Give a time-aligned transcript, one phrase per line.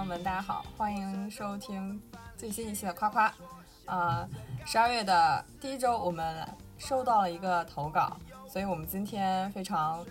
[0.00, 2.00] 朋友们，大家好，欢迎收听
[2.34, 3.30] 最新一期的夸夸。
[3.84, 4.26] 啊，
[4.64, 8.16] 十二月的第一周，我们收到了一个投稿，
[8.48, 10.02] 所以我们今天非常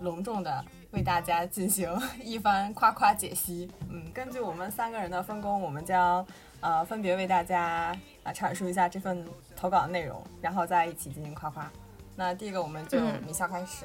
[0.00, 3.70] 隆重的为大家进行 一番夸夸解析。
[3.90, 6.26] 嗯，根据我们三个人的分工，我们将
[6.60, 11.70] 呃分别为大家啊阐述一下这份投稿的内容，然后再一起进行夸夸。
[12.16, 13.84] 那第一个，我们就米笑开始。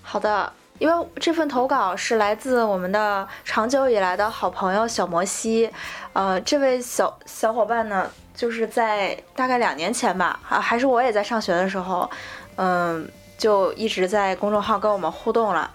[0.00, 5.70] 好的，因为这份投稿是来自我们的长久以来的好朋友小摩西，
[6.12, 12.10] 呃，这位小小伙伴呢，就是在大概两年前吧，啊，还是我也在上学的时候，
[12.56, 15.70] 嗯，就一直在公众号跟我们互动了，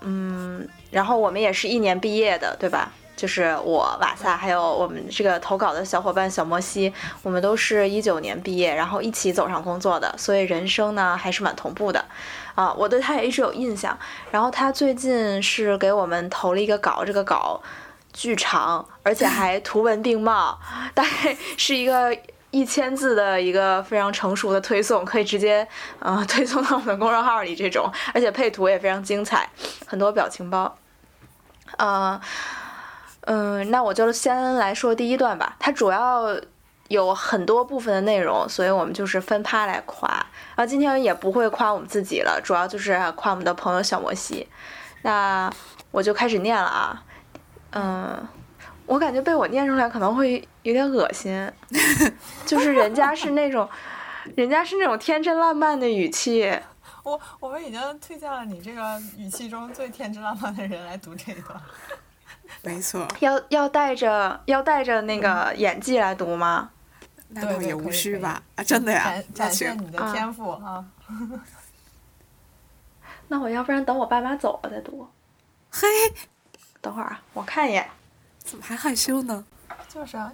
[0.00, 2.90] 嗯，然后我们也是一年毕业的，对吧？
[3.16, 6.90] 就是我瓦萨，还有我们这个投稿的小伙伴小摩西，
[7.22, 12.02] 我们都是一九年毕业，然后一起走上工作的，所以人生呢还是蛮同步的，
[12.54, 13.98] 啊，我对他也一直有印象。
[14.30, 17.60] 然后他最近是给我们投了一个稿，这个稿
[18.12, 20.58] 巨长，而且还 图文并茂，
[20.94, 22.16] 大概是一个
[22.50, 25.66] 一千字的一个非常成熟的推送，可以直接
[25.98, 29.48] 呃推送到我们的公众号里这种，而且配图也非常精彩，
[29.86, 30.76] 很多表情包，
[31.76, 32.20] 啊。
[33.26, 35.54] 嗯，那我就先来说第一段吧。
[35.58, 36.34] 它主要
[36.90, 40.08] 有很多部分的内容，所以我们就是分趴来夸。
[40.08, 44.48] 然后今天也不会夸我们自己了，主要就是夸我们的朋友小摩西。
[45.02, 45.48] 那
[45.92, 47.02] 我就开始念了啊。
[47.70, 48.28] 嗯，
[48.86, 51.48] 我感觉被我念出来可能会有点恶心，
[52.44, 53.68] 就是人家是那种，
[54.34, 56.52] 人家是那种天真烂漫的语气。
[57.04, 61.56] 我我们已经推荐了你这个语气中最天真烂漫的人来读这一段。
[62.62, 66.70] 没错，要要带着要带着那个演技来读吗？
[67.32, 70.84] 那倒也无需吧，啊，真的呀，展现你的天赋啊！
[73.28, 75.08] 那我要不然等我爸妈走了再读。
[75.70, 75.86] 嘿，
[76.80, 77.88] 等会儿啊，我看一眼。
[78.42, 79.44] 怎么还害羞呢？
[79.88, 80.32] 就是啊。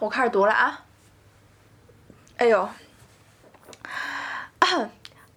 [0.00, 0.82] 我开始读了啊！
[2.38, 2.68] 哎呦，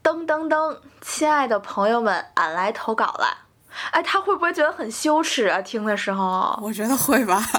[0.02, 3.46] 噔噔噔，亲爱的朋友们，俺来投稿了。
[3.92, 5.62] 哎，他会不会觉得很羞耻啊？
[5.62, 7.44] 听的时候，我觉得会吧。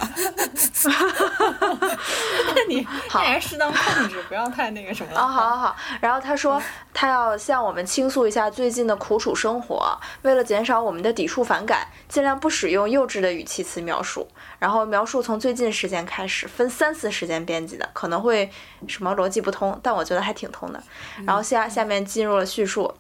[2.55, 5.19] 那你还是适当控制，不要太那个什么。
[5.19, 5.77] 啊，好好好。
[6.01, 6.63] 然后他说，
[6.95, 9.99] 他要向我们倾诉一下最近的苦楚生活。
[10.23, 14.29] 为了减少我们的抵触反感，尽量不使用幼稚的语气词描述。
[14.59, 18.51] 然后描述从最近时间开始，分三次时间编辑的，可能会
[18.87, 20.83] 什么逻辑不通，但我觉得还挺通的。
[21.27, 22.95] 然后下下面进入了叙述。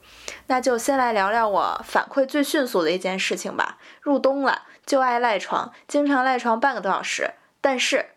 [0.50, 3.78] 那就先来聊聊我反馈最迅速的一件件事情吧。
[4.00, 7.32] 入冬了，就爱赖床，经常赖床半个多小时。
[7.60, 8.10] 但是，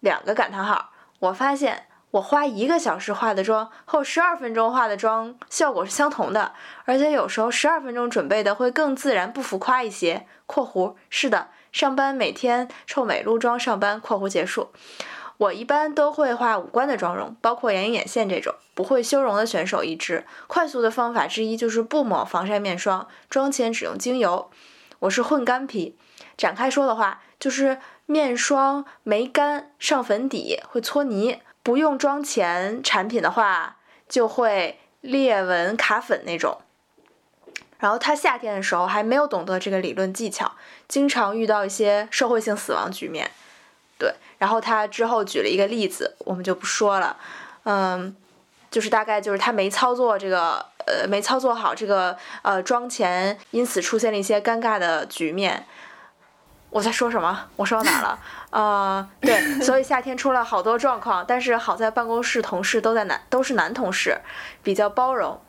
[0.00, 0.90] 两个感叹号，
[1.20, 6.52] 我发现我花一个小时化的妆和十二分钟化的妆效果是相同的，
[6.84, 10.26] 而且有时候十二分钟准备的会更自然不浮夸一些。
[10.46, 13.98] （括弧是的，上班每天臭美露妆上班。
[14.02, 14.72] ）（括弧结束）
[15.36, 20.24] 我一般都会画五官的妆容，包括眼影、眼线这种不会修容的选手一支。
[20.46, 24.50] 快速的方法之一就是不抹防晒面霜，妆前只用精油。
[25.00, 25.96] 我是混干皮。
[26.36, 33.76] 展开说的话，就是面霜没干上粉底会搓泥，不用妆前产品的话
[34.08, 36.58] 就会裂纹卡粉那种。
[37.78, 40.52] 然后他夏天的时候还没有懂得这个理论技巧，
[40.88, 43.30] 经常遇到一些社会性死亡局面。
[44.04, 44.14] 对。
[44.38, 47.16] 然后他之后举了一个例子，我们就不说了，
[47.62, 48.14] 嗯，
[48.70, 55.66] 就是大概就是他没操作这个，呃，没操作好这个，呃，妆前，因此出现了一些尴尬的局面。
[56.70, 57.46] 我在说什么？
[57.56, 58.18] 我说到哪了？
[58.50, 64.18] 呃，对，所以夏天出了好多状况，但是好在办公室同事都在男，都是男同事，
[64.62, 65.40] 比较包容。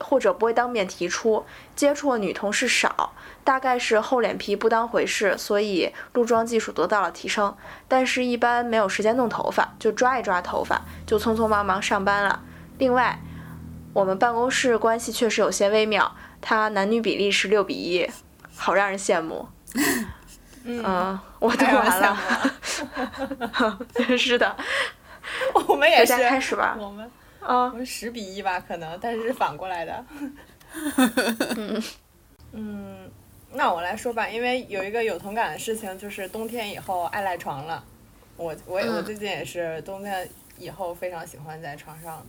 [0.00, 1.44] 或者不会当面提出，
[1.76, 3.12] 接触的女同事少，
[3.44, 7.56] 大概是厚脸皮不当回事，所以录妆技术得到了提升。
[7.86, 12.42] 但是，一般没有时间弄头发，就抓一抓头发，就匆匆忙忙上班了。
[12.78, 13.20] 另外，
[13.92, 18.10] 我们办公室关系确实有些微妙，他男女比例是六比一，
[18.56, 19.48] 好让人羡慕。
[20.64, 22.16] 嗯，我读完了。
[24.18, 24.56] 是的，
[25.68, 26.12] 我们也是。
[26.12, 26.76] 大家开始吧。
[26.80, 27.08] 我们。
[27.44, 30.04] 啊，十比一吧，可能，但是是反过来的。
[31.56, 31.82] 嗯
[32.56, 33.10] 嗯，
[33.52, 37.84] 那我来说吧，因为有一个有同感的事情，就是冬天以后爱赖床了。
[38.36, 42.24] 我我我最近也是冬天以后非常喜欢在床上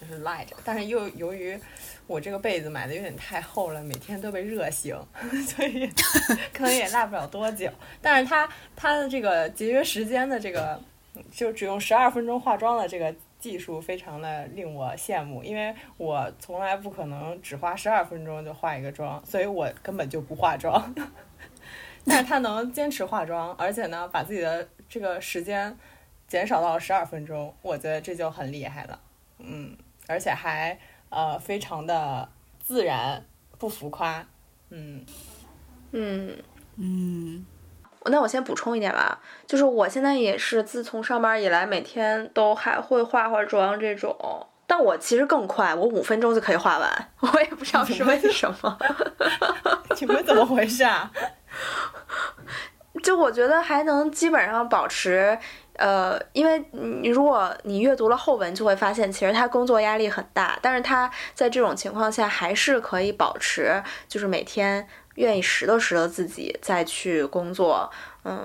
[0.00, 1.58] 就是赖着，但是又由于
[2.06, 4.96] 我这个被子买的有点太厚了，每天都被热醒，
[5.48, 5.90] 所以
[6.54, 7.68] 可能也赖不了多久。
[8.00, 10.80] 但是它它的这个节约时间的这个，
[11.32, 13.12] 就只用十二分钟化妆的这个。
[13.38, 20.94] 技术非常的令我羡慕，因为我从来不可能只花十二分钟就化一个妆，所以我根本就不化妆。
[22.04, 25.76] 但是他能坚持化妆，而且呢，把自己的这个时间
[26.26, 29.00] 减少到了十二分钟，我觉得这就很厉害了。
[29.38, 29.76] 嗯，
[30.06, 30.78] 而且还
[31.10, 32.28] 呃非常的
[32.60, 33.24] 自然，
[33.58, 34.26] 不浮夸。
[34.70, 35.04] 嗯
[35.92, 36.36] 嗯
[36.76, 37.46] 嗯。
[38.10, 44.16] 那我先补充一点吧，就是我现在也是自从上班以来，每天都还会化化妆这种，
[44.66, 48.78] 但我其实更快，我五分钟就可以化完， 我也不知道是为什么。
[50.00, 51.10] 你们怎么回事啊？
[53.02, 55.38] 就我觉得还能基本上保持，
[55.74, 64.86] 呃，因为你如果你阅读了后文，就会发现其实他工作压力很大，但是他在这种情况下还是可以保持，就是每天。
[65.18, 67.90] 愿意拾掇拾掇自己再去工作，
[68.24, 68.38] 嗯，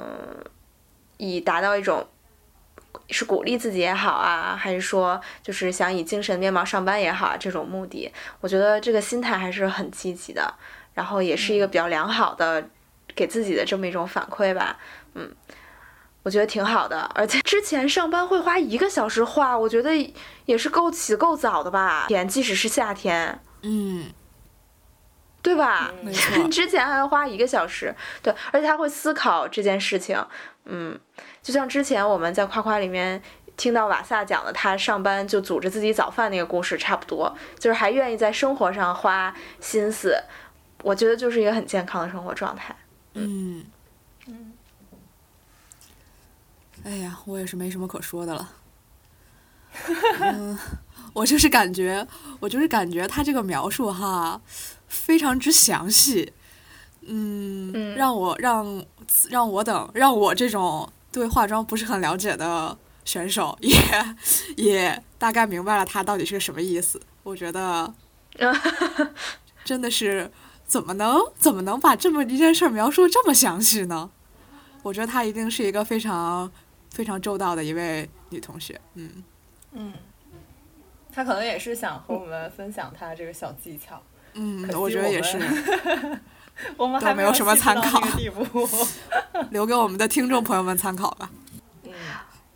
[1.17, 2.05] 以达到一种
[3.09, 8.11] 是鼓励自己也好啊，还是说就是想以精神面貌上班也好，这种目的，
[8.41, 10.51] 我觉得这个心态还是很积极的，
[10.95, 12.67] 然后也是一个比较良好的
[13.15, 14.79] 给自己的这么一种反馈吧，
[15.13, 15.31] 嗯，
[16.23, 19.91] 我觉得挺好的，而且之前上班会花一个小时画，我觉得
[20.45, 24.11] 也是够起够早的吧，天，即使是夏天，嗯。
[25.43, 25.91] 对吧？
[26.01, 27.93] 没错， 之前还要花一个小时，
[28.23, 30.17] 对，而且他会思考这件事情，
[30.65, 30.97] 嗯，
[31.43, 33.21] 就像之前我们在夸夸里面
[33.57, 40.17] 听到瓦萨讲的，他上班就组织自己早饭那个故事差不多，就是还愿意在生活上花心思，
[40.81, 42.73] 我觉得就是一个很健康的生活状态。
[43.15, 43.65] 嗯
[44.27, 44.53] 嗯，
[46.85, 48.49] 哎呀，我也是没什么可说的了。
[50.21, 50.57] 嗯，
[51.13, 52.07] 我就是感觉，
[52.39, 54.39] 我就是感觉他这个描述哈。
[54.93, 56.31] 非常之详细，
[57.01, 58.85] 嗯，让我让
[59.29, 63.75] 让我等让我这种对化妆不是很了解的选手 也
[64.55, 67.01] 也大概明白了他到底是个什么意思。
[67.23, 67.93] 我觉得，
[69.65, 70.31] 真的是
[70.65, 74.11] 怎么能怎么能把这么一件事描述这么详细呢？
[74.83, 76.51] 我觉得她一定是一个非常
[76.91, 78.79] 非常周到的一位女同学。
[78.95, 79.23] 嗯
[79.71, 79.93] 嗯，
[81.11, 84.01] 她可能也是想和我们分享她这个小技巧。
[84.12, 84.12] 嗯，
[84.79, 85.39] 我觉得也是，
[86.77, 88.01] 我们还没有什么参考，
[89.51, 91.29] 留给我们的听众朋友们参考吧。
[91.83, 91.91] 嗯，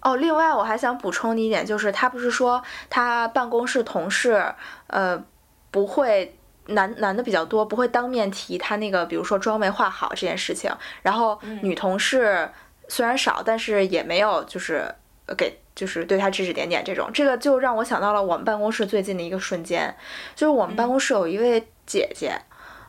[0.02, 4.54] 哦，另外我还想补充的一点就是，他不是说他办公室同事，
[4.88, 5.24] 呃，
[5.72, 6.36] 不会
[6.68, 10.72] 男男的比较多，不会当面提他那个，比如说妆没化好这件事情。
[11.02, 12.50] 然后女同事
[12.88, 14.94] 虽然少，但是也没有就是
[15.38, 15.60] 给。
[15.78, 19.96] 就是对他指指点点这种，这个就让我想到了我们办公室最近的一个瞬间，
[20.36, 22.42] 就是我们办公室有一位姐姐，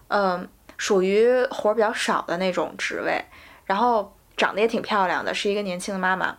[0.08, 0.48] 嗯，
[0.78, 3.22] 属于活儿比较少的那种职位，
[3.66, 6.38] 然后长得也挺漂亮的，是一个年轻的妈妈，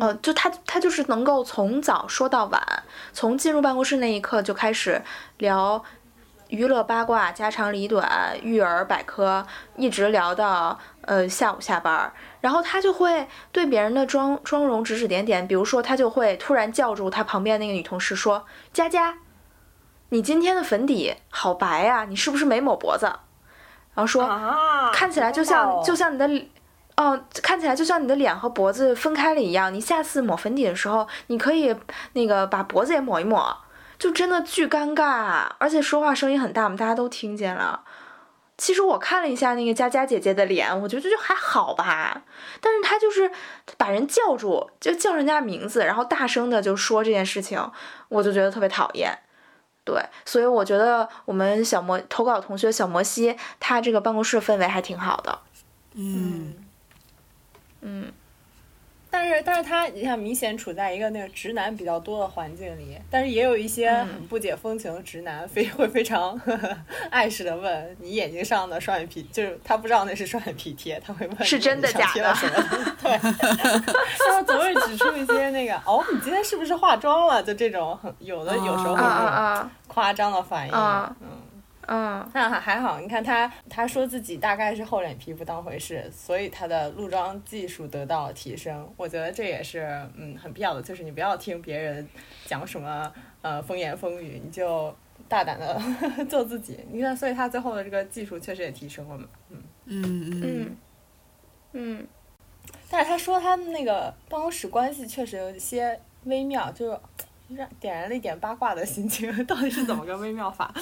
[0.00, 2.60] 呃，就她她就是能够从早说到晚，
[3.12, 5.00] 从进入办公室那一刻就开始
[5.38, 5.84] 聊
[6.48, 12.12] 娱乐八卦、家长里短、育儿百科，一直聊到呃下午下班。
[12.40, 19.18] 然后他就会对别人的妆妆容指指点点，比如说他就会突然叫住他旁边那个女同事说：“佳佳，
[20.08, 23.06] 你今天的粉底好白呀，你是不是没抹脖子？”
[23.94, 24.24] 然后说
[24.92, 26.46] ：“看起来就像就像你的，
[26.96, 29.72] 哦，看起来就像你的脸和脖子分开了一样。
[29.72, 31.76] 你下次抹粉底的时候，你可以
[32.14, 33.56] 那个把脖子也抹一抹。”
[33.98, 37.82] 就真的巨尴尬，而且说话声音很大，我们大家都听见了。
[38.62, 42.22] 其实我看了一下那个佳佳姐姐的脸，我觉得就还好吧。
[42.60, 43.28] 但是她就是
[43.76, 47.60] 把人叫住，就叫人家名字，然后大声的就说这件事情，
[48.08, 49.18] 我就觉得特别讨厌。
[49.82, 55.40] 对，所以我觉得我们小摩投稿同学小摩西，他这个办公室氛围还挺好的。
[55.94, 56.54] 嗯
[57.80, 58.12] 嗯。
[59.12, 66.40] 但是，但是他你看，明显处在一个那个直男比较多的环境里，但是也有一些很不解风情的直男，非会非常
[67.10, 72.34] 爱似的问你眼睛上的双眼皮，就是他不知道那是双眼皮贴，他会问是真的假的？
[73.02, 73.18] 对，
[74.26, 77.42] 他总会指出一些那个哦，你今天是不是化妆了？
[77.42, 81.14] 就这种很有的有时候会夸张的反应，嗯。
[81.94, 88.90] 嗯，那还还好，你看他，他说自己大概是厚脸皮不当回事，所以他的路妆技术得到了提升。
[88.96, 92.08] 我觉得这也是嗯很必要的，就是你不要听别人
[92.46, 94.94] 讲什么呃风言风语，你就
[95.28, 95.78] 大胆的
[96.24, 96.80] 做自己。
[96.90, 99.26] 你看，所以他最后的这个技术确实也提升了嘛。
[99.50, 100.76] 嗯嗯嗯
[101.72, 102.06] 嗯。
[102.88, 106.98] 但是他说他那个办公室关系确实有一些微妙，就
[107.54, 110.72] 让点燃了一点八卦的心情， 到底是怎么个微妙法？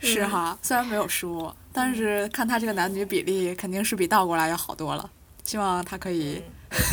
[0.00, 5.10] 是哈，虽然没有输，但是看他这个男女比例，肯定是比倒过来要好多了。
[5.44, 6.42] 希望他可以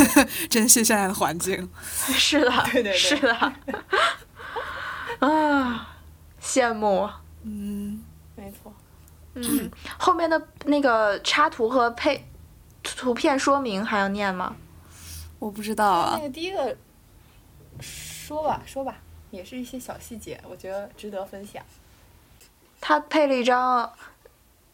[0.50, 1.69] 珍惜现在的环境。
[1.83, 3.53] 是的，对对对是的。
[5.19, 5.95] 啊，
[6.41, 7.09] 羡慕。
[7.43, 8.01] 嗯，
[8.35, 8.74] 没错。
[9.33, 12.25] 嗯，后面的那个插图和配
[12.83, 14.55] 图片说明还要念吗？
[15.39, 16.24] 我不知道啊那。
[16.24, 16.75] 个第一个
[17.81, 18.95] 说吧说吧，
[19.31, 21.62] 也是一些小细节，我觉得值得分享。
[22.88, 23.92] 他配了一张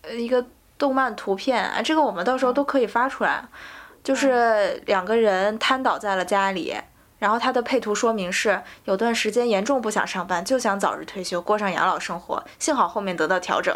[0.02, 0.46] 呃一个
[0.78, 3.46] 动漫图片，啊，这个我们到时候都可以发出来。
[4.04, 6.76] 就是两个人瘫倒在了家里，
[7.20, 12.44] 然后他的配图说明是有段时间严重不想上班，就想早日退休，过上养老生活。
[12.60, 13.74] 幸好后面得到调整。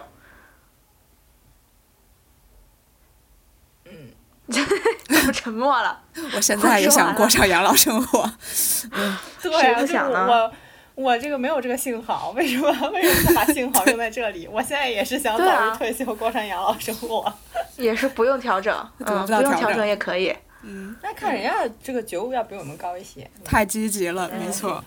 [3.85, 4.11] 嗯，
[4.49, 6.01] 怎么沉默了？
[6.35, 8.29] 我现在也想过上养老生活。
[8.41, 8.51] 对
[8.81, 10.51] 谁啊，就是不想呢我
[10.95, 14.47] 我这个没有这个幸好，为什么为什么不把幸好用在这里？
[14.47, 17.31] 我现在也是想早日退休，过上养老生活。
[17.77, 18.73] 也是不用调整，
[19.05, 20.33] 嗯，不用调整也可以。
[20.63, 24.83] 嗯，那看人家这个觉悟要比我们高一些，太积极了，没嗯错。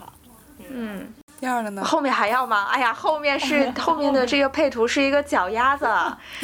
[0.70, 1.84] 嗯，第二个呢？
[1.84, 2.64] 后面还要吗？
[2.72, 5.86] 哎呀，后面是 后面的这个配图是一个脚丫子，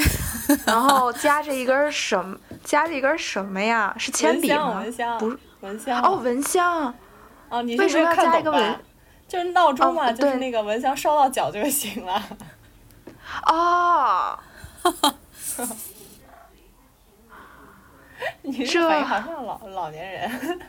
[0.66, 2.36] 然后夹着一根什么？
[2.62, 3.94] 夹着一根什么呀？
[3.98, 4.80] 是铅笔吗？
[4.80, 6.94] 蚊香，不是蚊香哦，蚊香。
[7.48, 8.78] 哦，你为什么要加一个蚊？
[9.34, 12.22] 就是闹钟嘛，哦就是那个蚊香烧到脚就行了。
[13.46, 14.38] 哦，
[18.42, 20.60] 你这这反应好像老老年人。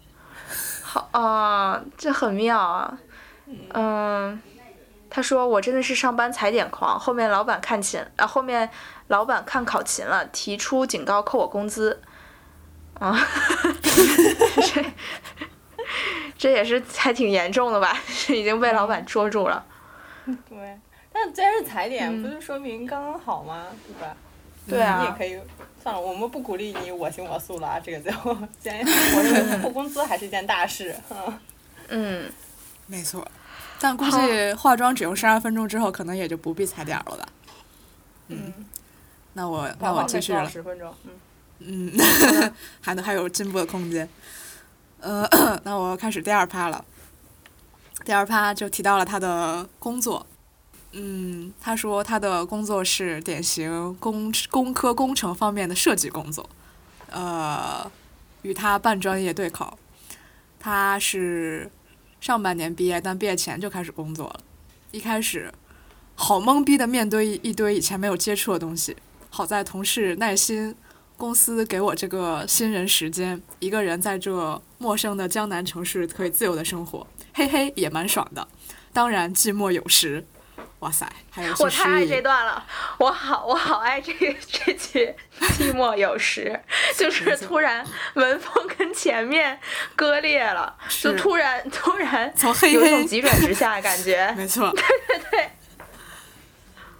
[0.82, 2.98] 好啊、这很妙啊。
[3.74, 4.40] 嗯，
[5.10, 8.70] 他说我真的是上班踩点狂，后面老板看勤，啊，后面
[9.08, 12.00] 老板看考勤了，提出警告扣我工资。
[12.98, 13.14] 啊，
[14.62, 14.82] 这
[16.36, 17.98] 这也是还挺严重的吧？
[18.06, 19.64] 是 已经被老板捉住了。
[20.48, 20.78] 对，
[21.12, 23.66] 但既然是踩点，嗯不就说明刚刚好吗？
[23.86, 24.16] 对吧？
[24.66, 25.38] 对啊你也可以，
[25.82, 28.10] 算了，我们不鼓励你我行我素了啊，这个就，
[28.60, 31.38] 既然我认为扣工资还是一件大事，嗯，
[31.88, 32.32] 嗯，
[32.86, 33.26] 没错。
[33.78, 37.28] 但估计化妆只用十二分钟之后，可能也就不必踩点儿了吧。
[38.28, 38.50] 嗯，
[39.34, 40.48] 那我那我继续了。
[40.48, 40.94] 十分钟，
[41.60, 44.08] 嗯，嗯， 还能还有进步的空间。
[45.04, 45.28] 呃，
[45.64, 46.82] 那我开始第二趴了。
[48.06, 50.26] 第二趴就提到了他的工作。
[50.92, 56.48] 嗯，他说他的工作是典型工工科工程方面的设计工作，
[57.10, 57.90] 呃，
[58.42, 59.78] 与他半专业对口。
[60.58, 61.70] 他是
[62.20, 64.40] 上半年毕业，但毕业前就开始工作了。
[64.92, 65.52] 一开始
[66.14, 68.96] 好懵逼的面对一堆以前没有接触的东西，
[69.28, 70.74] 好在同事耐心
[71.16, 78.46] 公司给我这个新人时间，一个人在这陌生的江南城市可以自由的生活，嘿嘿，也蛮爽的。
[78.92, 80.26] 当然寂寞有时，
[80.80, 82.64] 哇塞，还有我太爱这段了，
[82.98, 84.12] 我好我好爱这
[84.46, 86.60] 这句寂寞有时，
[86.96, 89.58] 就是突然文风跟前面
[89.96, 95.50] 割裂了，就突然突然从黑有一种，急转直下的感觉， 没错，对对对，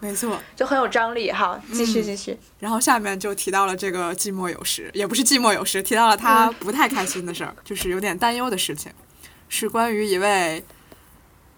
[0.05, 0.39] 没错。
[0.55, 1.33] 就很有张力。
[1.33, 2.39] 好，继续继续。
[2.59, 8.93] 然后下面就提到了这个寂寞有时，也不是寂寞有时，提到了他不太开心的事儿，就是有点担忧的事情，
[9.49, 10.63] 是关于一位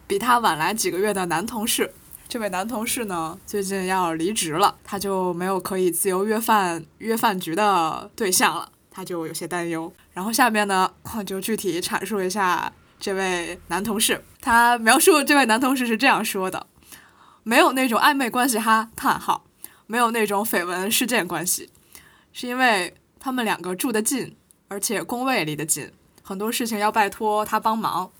[0.07, 1.93] 比他晚来几个月的男同事。
[2.29, 9.93] 这位男同事呢，最近要离职了，他就没有可以自由约饭约饭局的对象了，他就有些担忧。
[10.13, 10.89] 然后下面呢，
[11.27, 14.25] 就具体阐述一下这位男同事。
[14.41, 16.67] 他描述这位男同事是这样说的：
[17.49, 19.45] 没有那种暧昧关系哈，叹号。
[19.87, 21.71] 没有那种绯闻事件关系，
[22.33, 24.35] 是因为他们两个住得近，
[24.67, 25.93] 而且工位离得近，
[26.25, 28.11] 很多事情要拜托他帮忙。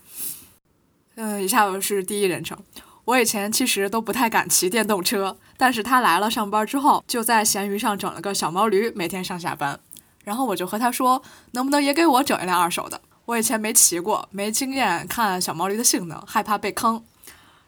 [1.15, 2.57] 嗯，以下我是第一人称。
[3.03, 9.77] 我以前其实都不太敢骑电动车，但是他来了上班之后，就在闲鱼上整了个小毛驴，每天上下班。
[10.23, 13.01] 然后我就和他说，能不能也给我整一辆二手的？
[13.25, 17.03] 我以前没骑过，没经验看小毛驴的性能，害怕被坑。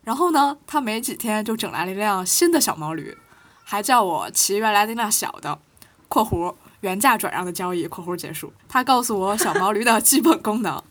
[0.10, 3.16] 然后呢，他没几天就整来了一辆新的小毛驴，
[3.64, 5.60] 还叫我骑原来那辆小的
[6.10, 8.52] （括弧原价转让的交易）（括弧结束）。
[8.68, 10.82] 他告诉我小毛驴的基本功能，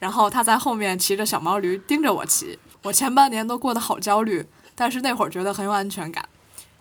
[0.00, 2.58] 然后他在后面骑着小毛驴盯着我骑。
[2.82, 6.28] 我前半年都过得好焦虑，但是那会儿觉得很有安全感，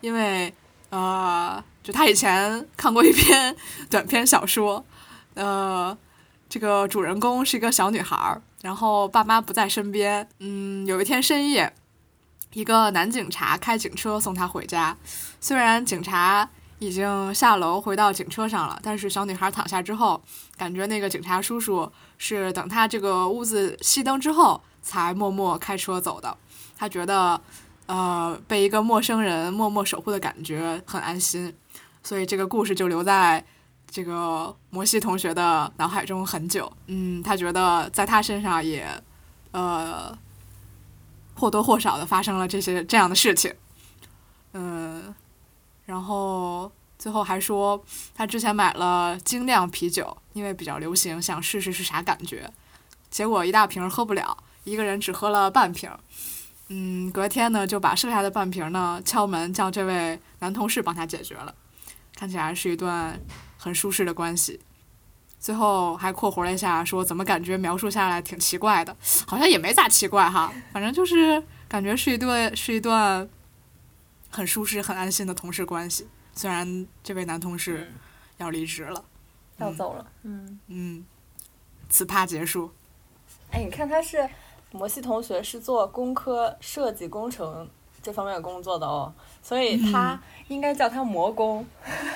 [0.02, 0.52] 因为
[0.90, 3.56] 呃，就他以前看过一篇
[3.88, 4.84] 短篇小说，
[5.36, 5.96] 呃，
[6.50, 11.72] 这个主人公是一个小女孩，然后爸妈不在身边，嗯，有一天深夜。
[12.53, 14.95] 一个男警察开警车送她回家，
[15.39, 16.48] 虽然警察
[16.79, 20.22] 已经下楼回到警车上了，但是小女孩躺下之后，
[20.57, 26.36] 感觉那个警察叔叔是等她这个屋子熄灯之后才默默开车走的。
[26.77, 27.39] 她觉得，
[27.86, 31.55] 呃，被一个陌生人默默守护的感觉很安心，
[32.03, 33.43] 所以这个故事就留在
[33.89, 36.72] 这个摩西同学的脑海中很久。
[36.88, 38.86] 嗯，他觉得在他身上也，
[39.51, 40.13] 呃，
[41.36, 43.54] 或多或少的发生了这些这样的事情。
[44.54, 45.13] 嗯，
[45.86, 52.52] 然后最后还说他之前买了精酿啤酒，因为比较流行，想试试是啥感觉。
[53.10, 55.90] 结果一大瓶喝不了，一个人只喝了半瓶。
[56.70, 61.54] 嗯，隔天呢就把剩下的半瓶呢敲门叫这位男同事帮他解决了。
[62.16, 63.20] 看起来是一段
[63.58, 64.60] 很舒适的关系。
[65.44, 68.96] 最后还括弧了一下，说怎么感觉描述下来挺奇怪的，
[69.28, 73.28] 好像也没咋奇怪哈，反正就是感觉是一对是一段
[74.30, 76.08] 很舒适、很安心的同事关系。
[76.34, 77.92] 虽然这位男同事
[78.38, 79.04] 要离职了，
[79.58, 80.58] 要走了，嗯。
[80.68, 81.06] 嗯，
[81.90, 82.72] 此趴结束。
[83.52, 84.30] 哎，你看他是
[84.72, 87.70] 摩西同学，是做工科设计工程
[88.02, 90.20] 这方面工作的哦，所以他。
[90.50, 91.66] 应该叫他魔工，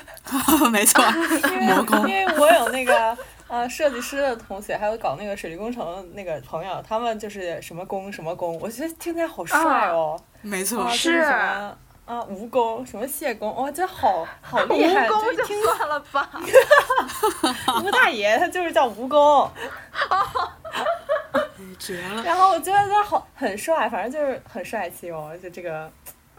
[0.69, 1.01] 没错，
[1.61, 2.07] 魔工。
[2.07, 3.17] 因为我有那个
[3.47, 10.19] 呃设计师的同学，还有搞那个水利工程那个朋友，他们就是什么工什么工，我觉得听起来好帅哦。
[10.41, 16.29] 没错，是什么啊蜈蚣什么蟹工，哇，这好好厉害，就听算了吧。
[17.81, 19.49] 吴大爷他就是叫蜈蚣，
[21.79, 22.21] 绝了。
[22.23, 25.89] 然后我觉得他好很帅，反正就是很帅气哦，就这个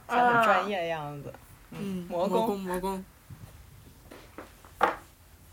[0.09, 1.33] 很专业的样子。
[1.71, 3.05] 嗯，魔工，魔工，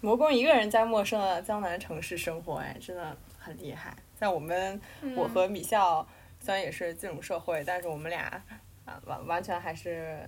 [0.02, 3.96] 魔工一个人在陌生的江南城市生活，哎，真的很厉害。
[4.18, 4.80] 在我们，
[5.16, 6.08] 我和米笑
[6.40, 8.42] 虽然也是进入社会，但是我们俩
[8.86, 10.26] 啊，完完全还是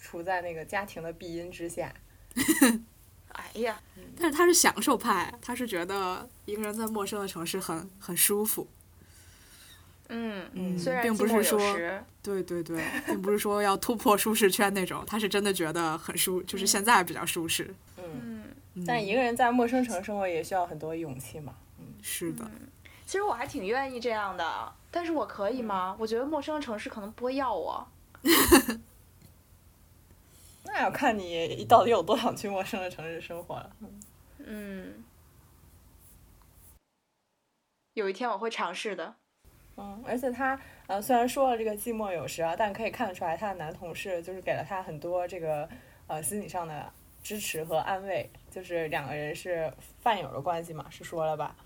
[0.00, 1.92] 处在那个家庭的庇荫之下。
[3.32, 3.80] 哎呀，
[4.16, 8.68] 但是他是享受派，他是觉得一个人在陌生的城市很很舒服。
[10.08, 11.58] 嗯嗯，虽然并不是说，
[12.22, 17.74] 对对对，并不是说要突破舒适圈那种，他是真的觉得很舒，就是现在比较舒适。
[17.96, 18.44] 嗯，
[18.86, 21.54] 但一个人在陌生城生活也需要很多勇气嘛。
[21.78, 22.48] 嗯，是的。
[23.06, 25.96] 其实我还挺愿意这样的，但是我可以吗？
[25.98, 27.86] 我觉得陌生城市可能不会要我。
[30.64, 33.70] 那要看你到底有多想去陌生的城市生活了。
[34.38, 35.04] 嗯，
[37.92, 39.16] 有一天我会尝试的。
[39.76, 45.68] 嗯，而且他呃，虽然说了这个寂寞有时啊，但可以看得出来，他的男同事就是给了他很多这个
[46.06, 51.56] 呃心理上的支持和安慰，就是两个人是饭友的关系嘛，是说了吧？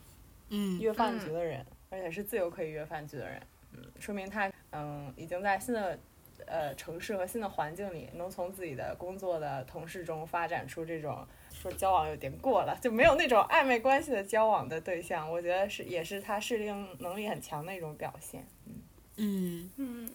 [0.49, 3.43] 嗯，约饭局的人，而且是自由可以约饭局的人，
[3.73, 5.99] 嗯，说明他嗯已经在新的
[6.47, 11.27] 呃城市和新的环境里，能从自己的工作的同事中发展出这种。
[11.61, 18.47] 说交往有点过了，就没有那种暧昧关系的交往的对象，我觉得是也是他适应能力很强的一种表现。
[18.67, 18.75] 嗯。
[19.17, 19.71] 嗯。
[19.77, 20.11] 嗯，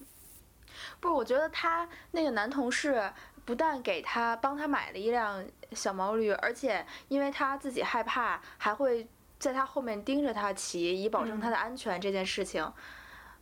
[1.02, 3.12] 不是，我觉得他那个男同事
[3.44, 9.06] 不但给他帮他买了一辆小毛驴，而且因为他自己害怕，还会
[9.38, 12.00] 在他后面盯着他骑，以保证他的安全。
[12.00, 12.72] 这件事情，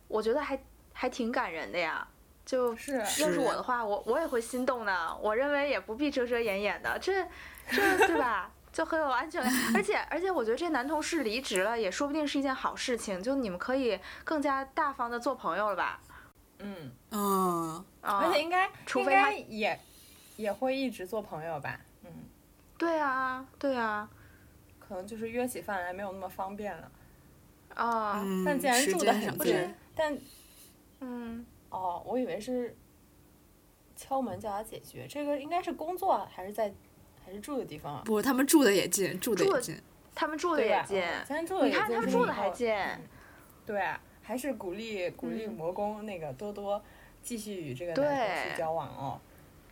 [0.08, 0.60] 我觉得还
[0.92, 2.08] 还挺感人的呀。
[2.44, 5.16] 就是要是我的话，我我也会心动的。
[5.22, 7.24] 我认为也不必遮遮掩掩的，这。
[7.70, 8.50] 这对吧？
[8.72, 13.22] 就很有安全感，而且而且我觉得这男同事离职了，也说不定是一件好事情。
[13.22, 16.00] 就你们可以更加大方的做朋友了吧？
[16.58, 19.78] 嗯嗯，而且应该除非他也
[20.36, 21.78] 也会一直做朋友吧？
[22.04, 22.10] 嗯，
[22.78, 24.08] 对啊对啊，
[24.78, 26.90] 可能就是约起饭来没有那么方便了
[27.74, 28.24] 啊。
[28.46, 30.16] 但既然住的很近，但
[31.00, 32.74] 嗯哦，我以为是
[33.94, 36.72] 敲门叫他解决，这个应该是工作还是在？
[37.24, 38.02] 还是住的地方啊？
[38.04, 39.80] 不，他们住的也近，住的也近，
[40.14, 41.02] 他们住的也近，
[41.64, 42.74] 你看他们住的还近，
[43.64, 43.82] 对，
[44.22, 46.82] 还是鼓励鼓励魔工那个多多
[47.22, 49.20] 继续与这个男同事交往哦，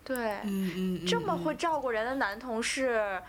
[0.05, 1.55] 对，嗯嗯，这么会。
[1.55, 3.21] 照顾人的男同事，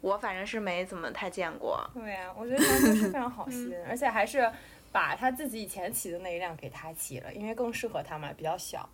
[0.00, 1.88] 我反正是没怎么太见过。
[1.94, 4.50] 对呀，我觉得男同事非常好 心，而且还是
[4.92, 8.88] 把他自己以前骑的那一辆给他骑了，因为更适合他嘛，比较小。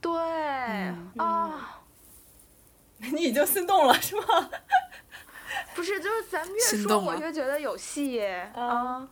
[0.00, 0.12] 对
[1.16, 1.82] 啊。
[3.12, 4.50] 你已经心动了是吗？
[5.74, 9.08] 不是，就是咱们越说我越觉得有戏啊，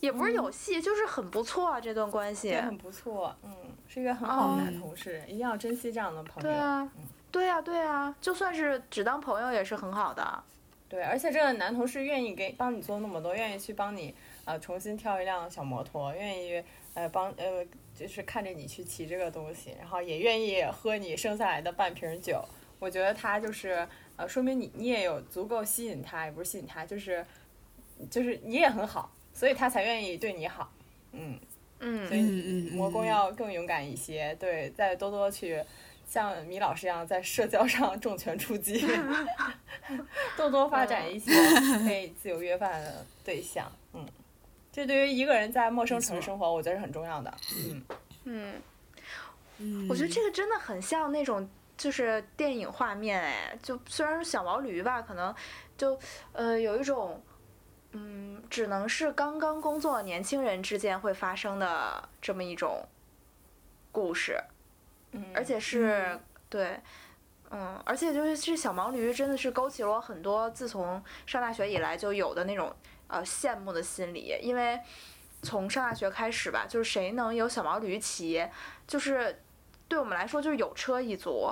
[0.00, 3.52] 也不是有戏，就是很不错啊这段关系，很不错，嗯，
[3.86, 6.48] 是一个很好的男同事，一定要珍惜这样的朋友。
[6.48, 6.90] 对啊，
[7.30, 10.42] 对啊，对啊，就算是只当朋友也是很好的。
[10.88, 14.14] 对，而且这个男同事愿意给帮你做那么多，愿意去帮你
[14.46, 16.62] 呃重新挑一辆小摩托，愿意
[16.94, 17.64] 呃帮呃
[17.94, 22.42] 就是看着你去骑这个东西，然后也愿意喝你剩下来的半瓶酒。
[22.78, 23.86] 我觉得他就是，
[24.16, 27.24] 呃，说明你你也有足够吸引他，也不是吸引他，就是，
[28.10, 30.72] 就是你也很好，所以他才愿意对你好，
[31.12, 31.38] 嗯
[31.80, 35.62] 嗯，所以魔宫要更勇敢一些，对，再多多去
[36.06, 38.84] 像米老师一样在社交上重拳出击。
[40.36, 41.32] 多多发展一些
[41.84, 43.70] 可以自由约饭的对象。
[43.94, 44.06] 嗯，
[44.70, 47.34] 这对于一个人在陌生城市生活，我觉得是很重要的。
[47.56, 47.82] 嗯
[48.24, 48.54] 嗯
[49.58, 55.34] 嗯，我觉得这个真的很像那种就是电影画面哎，就虽然是小毛驴吧，可能
[55.78, 55.98] 就
[56.32, 57.22] 呃有一种
[57.92, 62.86] 嗯，只能是刚刚工作年轻人之间会发生的这么一种
[63.90, 64.38] 故事，
[65.12, 66.78] 嗯，而且是对。
[67.50, 72.70] 嗯，而且就是这小毛驴真的是勾起了我很多自从上大学以来就有的那种
[73.06, 74.78] 呃羡慕的心理，因为
[75.40, 78.46] 从上大学开始吧，就是谁能有小毛驴骑，
[78.86, 79.42] 就是
[79.88, 81.50] 对我们来说就是有车一族，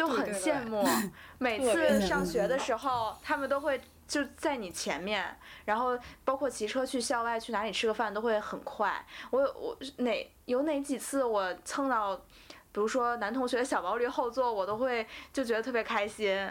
[0.00, 0.82] 就很羡慕。
[1.38, 9.04] 每次上学的时候，他们都会就在你前面，然后包括骑车去校外去哪里吃个饭都会很快。
[9.30, 12.20] 我我哪有哪几次我蹭到。
[12.72, 16.48] 比如说男同学小毛驴后座，我都会就觉得特别开心。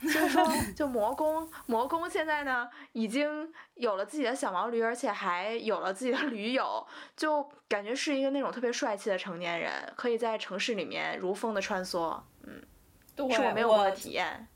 [0.00, 12.16] 所以说， 就魔宫，魔宫现在呢已经有了自己的小毛驴，而且还有了自己的驴友，就感觉是一个那种特别帅气的成年人，可以在城市里面如风的穿梭。
[12.44, 12.62] 嗯，
[13.16, 14.46] 是我没有过的体验。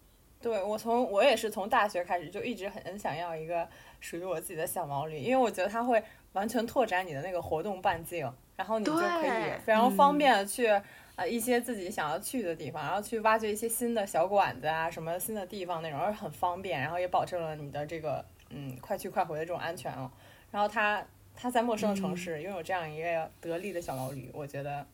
[0.41, 3.69] 对我从我也是从大学开始就一直很想要一个
[4.01, 10.69] 属于我自己的小毛驴，因为我觉得它会完全拓展你的那个活动半径，然后你就可以非常方便的去。
[11.17, 20.11] 呃，一些自己想要去的地方，然后去挖掘一些新的小馆子啊，什么新的地方那种，而很方便，然后也保证了你的这个嗯快去快回的这种安全哦。
[20.51, 21.05] 然后他
[21.37, 24.87] 他在陌生的城市拥有这样一个得力的小毛驴，我觉得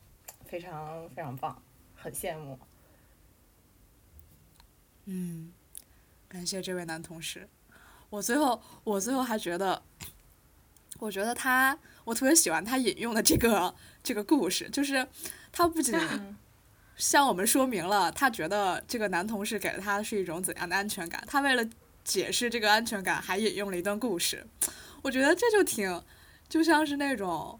[0.46, 1.62] 非常非常棒，
[1.94, 2.58] 很羡慕。
[5.06, 5.52] 嗯，
[6.28, 7.48] 感谢这位男同事。
[8.10, 9.82] 我最后我最后还觉得，
[11.00, 15.08] 我觉得他我特别喜欢他引用的这个这个故事，就是。
[15.58, 15.98] 他不仅
[16.98, 21.66] 向我们说明了他觉得这个男同事给了他是一种怎样的安全感，他为了
[22.04, 24.46] 解释这个安全感，还引用了一段故事。
[25.00, 26.02] 我觉得这就挺，
[26.46, 27.58] 就像是那种，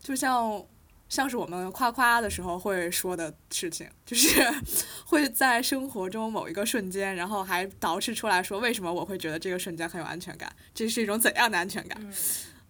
[0.00, 0.66] 就像
[1.14, 4.42] 像是我们夸夸的时候会说的事情，就是
[5.06, 12.12] 会在生活中某一个瞬间，然后还捯饬出来说为什么我会觉得这个瞬间很有安全感，这是一种怎样的安全感。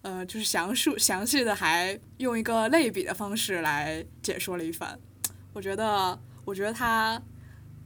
[0.03, 4.99] 呃，就是详述详细的，还用一个类比的方式来解说了一番。
[5.51, 7.19] 我觉得，我觉得他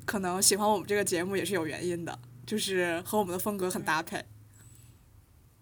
[0.05, 4.21] 可能喜欢我们这个节目也是有原因的，就是和我们的风格很搭配。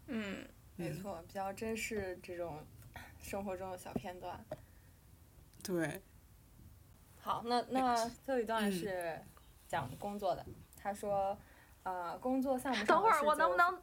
[0.08, 0.38] 嗯，
[0.76, 2.66] 没错，比较珍视这种
[3.22, 4.44] 生活中的小片段。
[5.68, 6.02] 对。
[7.22, 9.20] 好，那那最后一段是
[9.68, 10.46] 讲工作的。
[10.82, 11.38] 他说，
[11.84, 12.86] 呃，工作项目。
[12.86, 13.78] 等会儿，我能不能？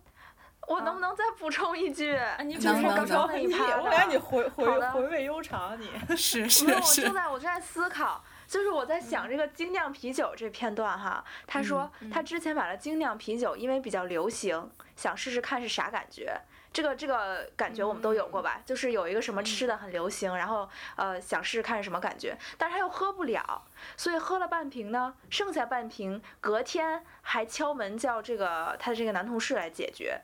[0.66, 2.18] 我能不能再补充一句？
[2.42, 6.73] 你能刚说那一趴，我感觉你回回回味悠长， 你是是是。
[6.73, 11.23] 我正在我正在思考，就是我在想这个精酿啤酒这片段哈。
[11.47, 16.40] 他说他之前买了精酿啤酒，因为比较流行，想试试看是啥感觉。
[16.75, 18.61] 这个这个感觉我们都有过吧？
[18.67, 23.63] 就是有一个什么吃的很流行，然后呃想试试看什么感觉，但是他又喝不了，
[23.97, 30.21] 所以喝了半瓶呢，剩下半瓶隔天还敲门叫这个他的这个男同事来解决。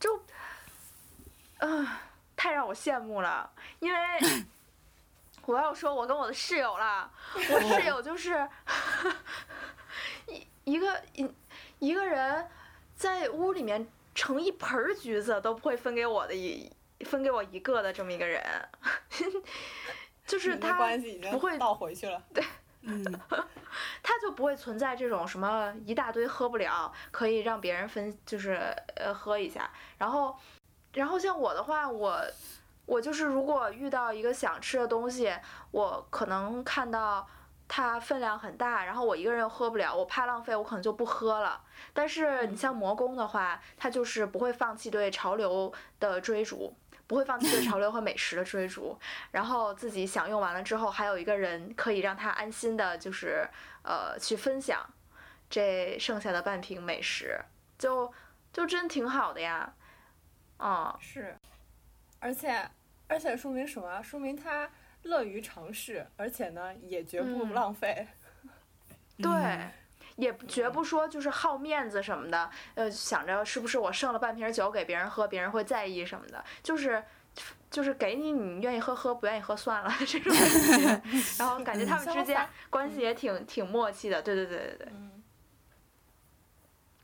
[0.00, 0.22] 就，
[1.58, 2.00] 啊，
[2.34, 3.98] 太让我羡慕了，因为
[5.44, 8.48] 我要说，我跟我的室友了，我室友就是
[10.26, 11.30] 一一个一
[11.80, 12.48] 一个人
[12.96, 16.70] 在屋里面盛一盆橘子都不会分给我的一
[17.04, 18.42] 分给我一个的这么一个人，
[20.26, 20.74] 就是他
[21.30, 22.44] 不会倒回去了，对。
[22.84, 23.00] 嗯，
[24.02, 28.54] 他就不会存在这种什么一大堆喝不了，可以让别人分，就是
[28.96, 29.70] 呃喝一下。
[29.98, 30.36] 然后，
[30.94, 32.20] 然后像我的话，我
[32.86, 35.32] 我就是如果遇到一个想吃的东西，
[35.70, 37.24] 我可能看到
[37.74, 41.58] 它分量很大，然后我一个人又喝不了，我怕浪费，我可能就不喝了。
[41.94, 46.76] 但是你像魔宫的话，它就是不会放弃对潮流的追逐。
[47.06, 48.98] 不会放弃对潮流和美食的追逐，
[49.32, 53.46] 然后自己享用完了之后，还有一个人可以让他安心的，就是
[53.82, 54.86] 呃去分享
[55.50, 57.38] 这剩下的半瓶美食，
[57.78, 58.10] 就
[58.50, 59.74] 就真挺好的呀，
[60.58, 61.36] 嗯，是，
[62.18, 62.70] 而且
[63.08, 64.02] 而且说明什么？
[64.02, 64.70] 说明他
[65.02, 68.06] 乐于尝试，而且呢也绝不浪费，
[69.18, 69.68] 对。
[70.16, 77.02] 也绝不 说就是好面子什么的，呃，想着是不是我剩了半瓶酒给别人喝，别人会在意什么的，就是
[77.70, 81.02] 就是给你，你愿意喝喝，不愿意喝算了这种感觉。
[81.38, 84.88] 然后感觉他们之间关系也挺挺默契的，对对对对对。
[84.92, 85.22] 嗯。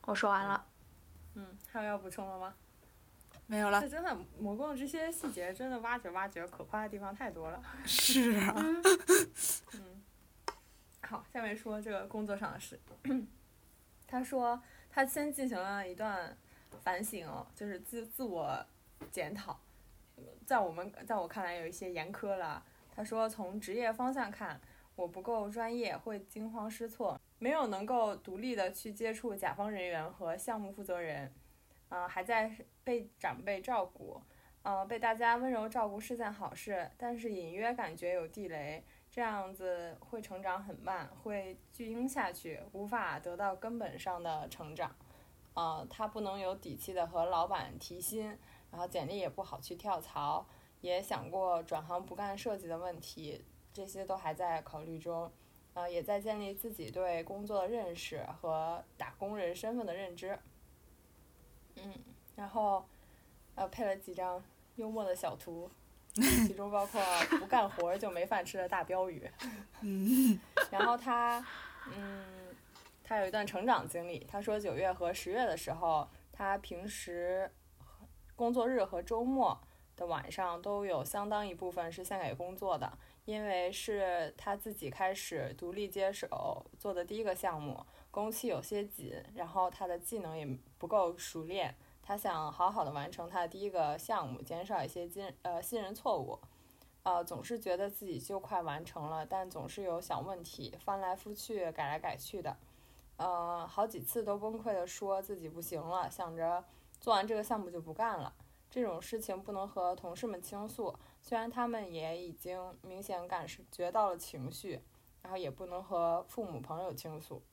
[0.03, 0.63] 我说完了。
[1.33, 2.53] 嗯，还有要补充的吗？
[3.49, 3.81] 没有了。
[3.89, 7.59] 真的，魔宫的这些细节真的挖掘挖掘，可夸的地方太多了。
[7.83, 8.53] 是啊。
[9.73, 10.03] 嗯。
[11.01, 12.79] 好，下面说这个工作上的事。
[14.05, 16.37] 他说他先进行了一段
[16.83, 18.63] 反省，就是自自我
[19.11, 19.59] 检讨，
[20.45, 22.63] 在我们在我看来有一些严苛了。
[22.95, 24.61] 他说从职业方向看，
[24.95, 31.33] 我不够专业，会惊慌失措，没有能够独立的去接触甲方人员和项目负责人，
[31.89, 32.49] 啊，还在
[32.83, 34.21] 被长辈照顾。
[34.61, 44.93] 呃，被大家温柔照顾是件好事，但是隐约感觉有地雷，这样子会成长很慢，会巨婴下去，无法得到根本上的成长。
[45.53, 48.37] 呃，他不能有底气的和老板提薪，
[48.69, 50.45] 然后简历也不好去跳槽，
[50.81, 55.31] 也想过转行不干设计的问题，这些都还在考虑中。
[55.73, 60.37] 呃，也在建立自己对工作的认识和打工人身份的认知。
[61.83, 61.93] 嗯，
[62.35, 62.83] 然后。
[63.55, 64.41] 呃，配了几张
[64.77, 65.69] 幽默的小图，
[66.47, 67.01] 其中包括
[67.41, 69.29] “不干活就没饭吃”的大标语。
[69.81, 70.39] 嗯，
[70.71, 71.45] 然后他，
[71.93, 72.23] 嗯，
[73.03, 74.19] 他有一段成长经历。
[74.29, 77.51] 他说，九月和十月的时候，他平时
[78.33, 79.59] 工作日和周末
[79.97, 90.47] 的晚上都有相当一部分是献给工作的，因为是他自己开始独立接手做的第一个项目，工期有些紧，然后他的技能也
[90.79, 91.75] 不够熟练。
[92.01, 96.39] 他想好好的完成他的第一个项目，减少一些新呃新人错误，
[97.03, 102.57] 呃总是觉得自己就快完成了，但总是有小问题，翻来覆去改来改去的，
[103.17, 106.65] 呃好几次都崩溃的说自己不行了，想着
[106.99, 108.33] 做完这个项目就不干了。
[108.71, 114.81] 这种事情不能和同事们倾诉，虽然他们也已经明显感觉到了情绪，
[115.21, 117.43] 然后也不能和父母朋友倾诉。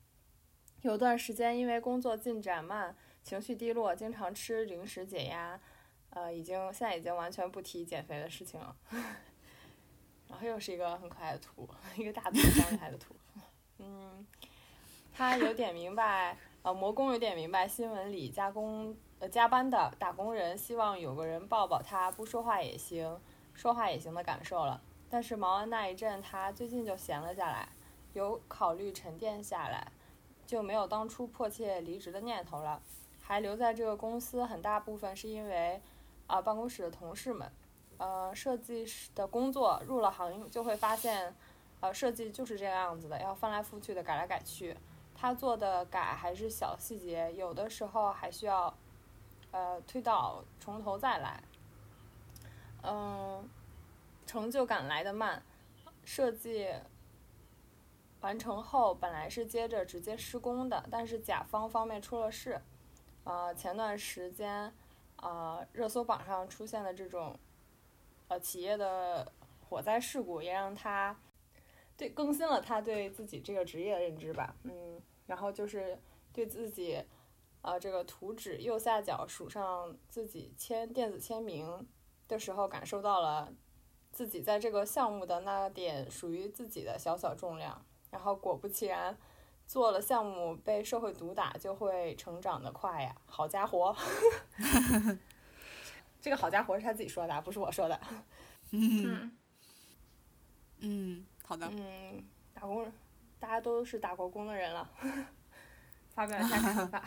[0.81, 2.95] 有段时间因为工作进展慢。
[3.27, 5.59] 情绪低落，经常吃零食解压，
[6.11, 8.73] 呃，已经现在已经完全不提减肥的事情了。
[10.29, 13.13] 然后又是一个很可爱的图， 一个大图张厉害的图。
[13.79, 14.25] 嗯，
[15.11, 23.19] 他有点明白，呃，魔工有点明白新闻里加工呃加班的打工人希望有个人抱抱他，不说话也行，
[23.53, 24.81] 说话也行的感受了。
[25.09, 27.67] 但是忙完那一阵，他最近就闲了下来，
[28.13, 29.91] 有考虑沉淀下来，
[30.45, 32.81] 就没有当初迫切离职的念头了。
[33.27, 35.81] 还留在这个公司，很大部分是因为，
[36.27, 37.51] 啊，办公室的同事们，
[37.97, 41.35] 呃，设计师的工作入了行就会发现，
[41.81, 44.77] 呃，设计就是这个样子的，要翻来覆去的改来改去。
[45.13, 48.73] 他做的改还是小细节，有的时候还需要，
[49.51, 51.43] 呃，推倒从头再来。
[52.83, 53.49] 嗯，
[54.25, 55.43] 成就感来的慢，
[56.05, 56.69] 设计
[58.21, 62.61] 完成后本来是接着直接施工的，但是甲方方面出了事。
[63.27, 64.73] 呃，前段时间，
[65.17, 67.37] 呃，热搜榜上出现的这种，
[68.29, 69.29] 呃，企业的
[69.67, 71.13] 火灾事故，也让他
[71.97, 74.55] 对更新了他对自己这个职业的认知吧。
[74.63, 75.99] 嗯，然后就是
[76.31, 77.03] 对自己，
[77.63, 81.85] 呃，这个图纸右下角署上自己签电子签名
[82.29, 83.51] 的时候，感受到了
[84.09, 87.85] 自己在这个项目的那点属于自己的小小重量。
[88.09, 89.17] 然后果不其然。
[89.67, 93.13] 做了项目被社会毒打就会成长的快呀！
[93.25, 93.93] 好家伙，
[96.21, 97.99] 这个好家伙是他自己说的，不是我说的。
[98.71, 99.31] 嗯
[100.79, 101.67] 嗯，好的。
[101.69, 102.93] 嗯，打工人，
[103.39, 104.89] 大家都是打过工的人了，
[106.15, 107.03] 发表一下 看法。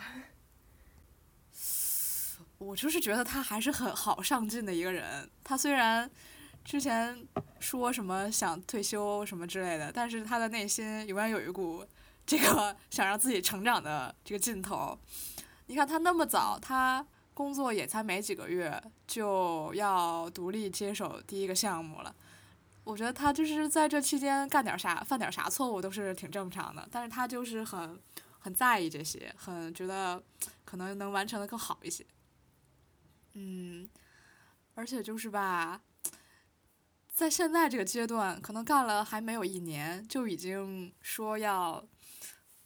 [2.59, 5.27] 我就是觉得他还是很好上进的一个人。
[5.43, 6.09] 他虽然
[6.63, 7.27] 之前
[7.59, 11.83] 说什么想退休什么之类的，但是他的内心永远有一股。
[12.31, 14.97] 这个 想让自己成长的这个劲头，
[15.65, 22.15] 你看他那么早，他工作也才没几个月，就要独立接手第一个项目了。
[22.85, 27.99] 我觉得他就是在这期间干点啥、犯点啥错误都是挺正常的，但是他就是很
[28.39, 30.23] 很在意这些，很觉得
[30.63, 32.05] 可能能完成的更好一些。
[33.33, 33.89] 嗯，
[34.75, 35.81] 而且就是吧。
[37.13, 41.85] 在现在这个阶段，可能干了还没有一年，就已经说要，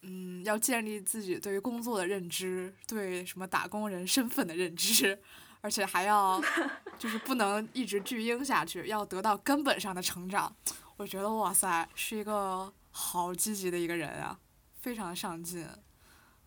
[0.08, 5.20] 嗯，要建立自己对于工作的认知，对什么打工人身份的认知，
[5.62, 6.40] 而且还要，
[7.00, 10.56] 就是不能一直巨婴下去，要得到根本上的成长。
[10.98, 14.40] 我觉得哇塞，是一个好积极的一个人啊，
[14.80, 15.68] 非常上进。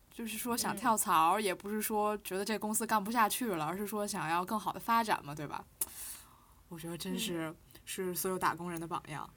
[0.09, 5.63] 就是说想跳槽，也不是说觉得这公司干不下去了，而是说想要更好的发展嘛，对吧？
[6.69, 7.53] 我觉得真是。
[7.91, 9.27] 是所有打工人的榜样。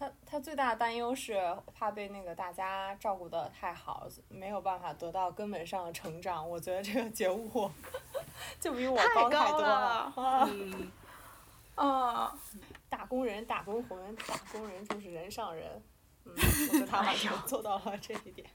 [0.00, 1.38] 他他最大的担忧是
[1.74, 6.48] 怕被那个大家照顾的太好，没有办法得到根本上的成长。
[6.48, 7.70] 我觉得这个觉悟
[8.58, 10.12] 就比我高太多了。
[10.48, 10.90] 嗯。
[11.74, 12.34] 啊，
[12.88, 15.82] 打工人，打工魂，打工人就是人上人。
[16.24, 18.48] 嗯，我觉得他好像做到了这一点。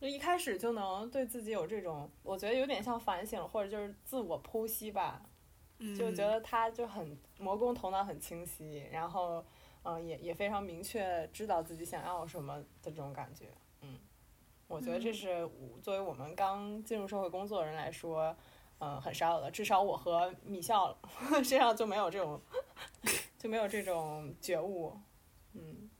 [0.00, 5.20] 就一开始就能对自己有这种，我觉得有点像反省或者就是自我剖析吧，
[5.96, 9.44] 就觉得他就很魔宫头脑很清晰，然后
[9.82, 13.48] 嗯也也非常明确知道自己想要什么的这种感觉，
[13.82, 13.98] 嗯，
[14.68, 15.48] 我觉得这是
[15.82, 18.34] 作为我们刚进入社会工作的人来说，
[18.78, 20.96] 嗯很少有的，至少我和米笑
[21.44, 22.40] 身上就没有这种
[23.38, 24.98] 就没有这种觉悟，
[25.54, 25.90] 嗯。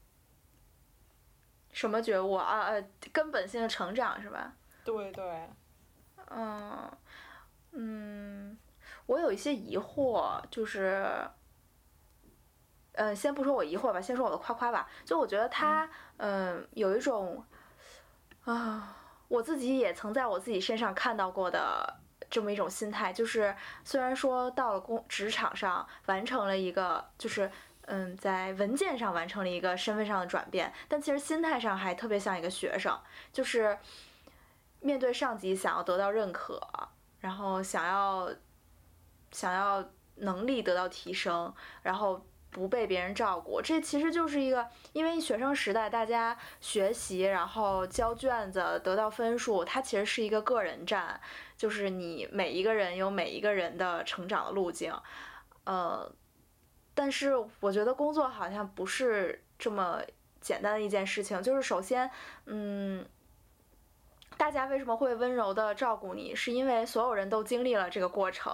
[1.73, 2.69] 什么觉悟啊？
[2.69, 4.57] 呃，根本性的成长是吧？
[4.83, 5.47] 对对。
[6.31, 6.91] 嗯
[7.73, 8.59] 嗯，
[9.07, 11.29] 我有一些疑惑，就是，
[12.93, 14.89] 嗯，先不说我疑惑吧，先说我的夸夸吧。
[15.05, 15.89] 就我觉得他，
[16.19, 17.45] 嗯，有一种，
[18.45, 18.97] 啊，
[19.29, 27.51] 我自己也曾在我自己身上看到过的这么一种心态，就是虽然说到了工职场上完成了一个，就是。
[27.89, 32.99] 嗯，在文件上完成了一个身份上的转变，但其实心态上还特别像一个学生，
[33.33, 33.79] 就是
[34.81, 36.61] 面对上级想要得到认可，
[37.21, 38.29] 然后想要
[39.37, 51.21] 想要能力得到提升，然后不被别人照顾，这其实就是一个，因为学生时代大家学习，然后交卷子得到分数，它其实是一个个人战，
[51.55, 54.95] 就是你每一个人有每一个人的成长的路径，
[55.65, 56.11] 呃。
[56.99, 60.01] 但是我觉得工作好像不是这么
[60.41, 61.43] 简单的一件事情。
[61.43, 62.11] 就是首先，
[62.47, 63.05] 嗯，
[64.37, 66.35] 大家为什么会温柔的照顾你？
[66.35, 68.53] 是因为所有人都经历了这个过程，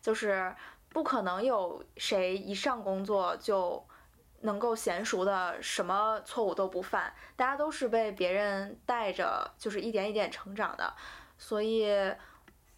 [0.00, 0.54] 就是
[0.88, 3.84] 不可能有谁一上工作就
[4.40, 7.12] 能够娴熟的什么错误都不犯。
[7.36, 10.92] 大家都是被别人带着，就是一点一点成长的，
[11.38, 12.14] 所以。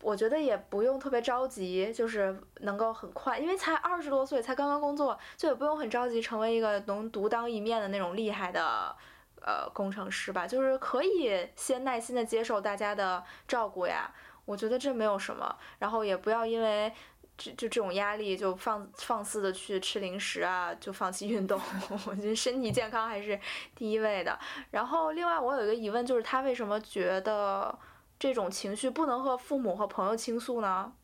[0.02, 8.94] 我觉得也不用特别着急，就是能够很快，因为才二十多岁，才刚刚工作，就也不用很着急成为一个能独当一面的那种厉害的
[9.44, 10.46] 呃工程师吧。
[10.46, 14.12] 就是可以先耐心的接受大家的照顾呀，
[14.44, 15.56] 我觉得这没有什么。
[15.78, 16.92] 然后也不要因为
[17.38, 21.60] 就就这种压力就放放肆的去吃零食啊，就放弃运动。
[22.06, 23.38] 我觉得身体健康还是
[23.74, 24.38] 第一位的。
[24.70, 27.78] 然后另外我有一个疑问，就是他为什么觉得？
[28.16, 30.94] 这种情绪不能和父母和朋友倾诉呢？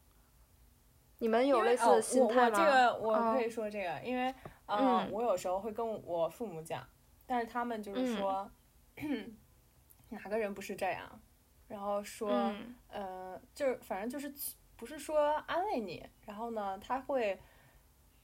[1.19, 2.59] 你们有类似的心态吗？
[2.59, 4.33] 我这个我可以说这个，因为
[4.67, 6.83] 嗯，我有时候会跟我父母讲，
[7.31, 8.51] 但是他们就是说
[10.11, 11.21] 哪个人不是这样，
[11.69, 12.53] 然后说
[12.89, 14.35] 呃，就是反正就是
[14.77, 17.39] 不是说安慰你，然后呢，他会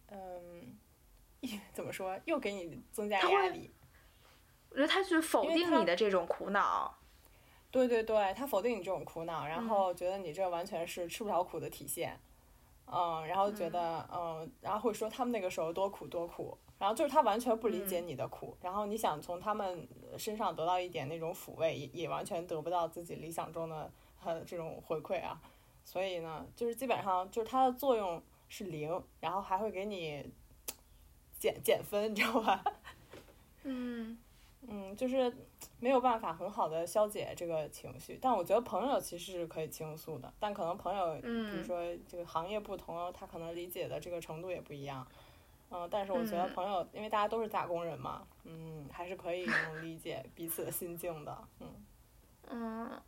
[0.09, 0.77] 嗯，
[1.73, 2.19] 怎么说？
[2.25, 3.71] 又给你增加压力？
[4.71, 6.93] 我觉得他是否定你的这种苦恼。
[7.71, 12.19] 对对对，他否定你这种苦恼，然后觉得你这完全是吃不了苦的体现，
[12.87, 19.87] 嗯，然后觉得嗯，然后会说他们那个时候多苦多苦，然后就是他完全不理解你的苦，然后你想从他们
[20.19, 23.91] 身上得到一点那种抚慰，也也完全得不到自己理想中的
[24.25, 25.41] 呃这种回馈啊，
[25.85, 30.25] 所以呢，就是基本上就是它的作用是零，然后还会给你
[31.39, 32.65] 减减分，你知道吧？
[33.65, 34.19] 嗯。
[34.69, 35.33] 嗯，就是
[35.79, 45.07] 没有办法很好的消解这个情绪，但我觉得朋友其实是可以倾诉的，但可能朋友，比如说这个行业不同，他可能理解的这个程度也不一样。
[45.13, 45.26] 嗯，
[45.91, 51.49] 但是我觉得朋友，因为大家都是打工人嘛，嗯，还是可以能理解彼此的心境的。
[51.61, 51.87] 嗯
[52.49, 53.03] 嗯。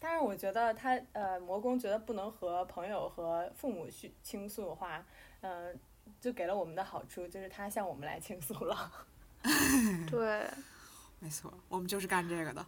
[0.00, 5.04] 但是我觉得他呃，魔宫觉得不能和朋友和父母去倾诉的话，
[5.40, 5.76] 嗯，
[6.20, 8.92] 就给了我们的好处，就是他向我们来倾诉了。
[10.08, 10.48] 对，
[11.18, 12.64] 没错，我们就是干这个的。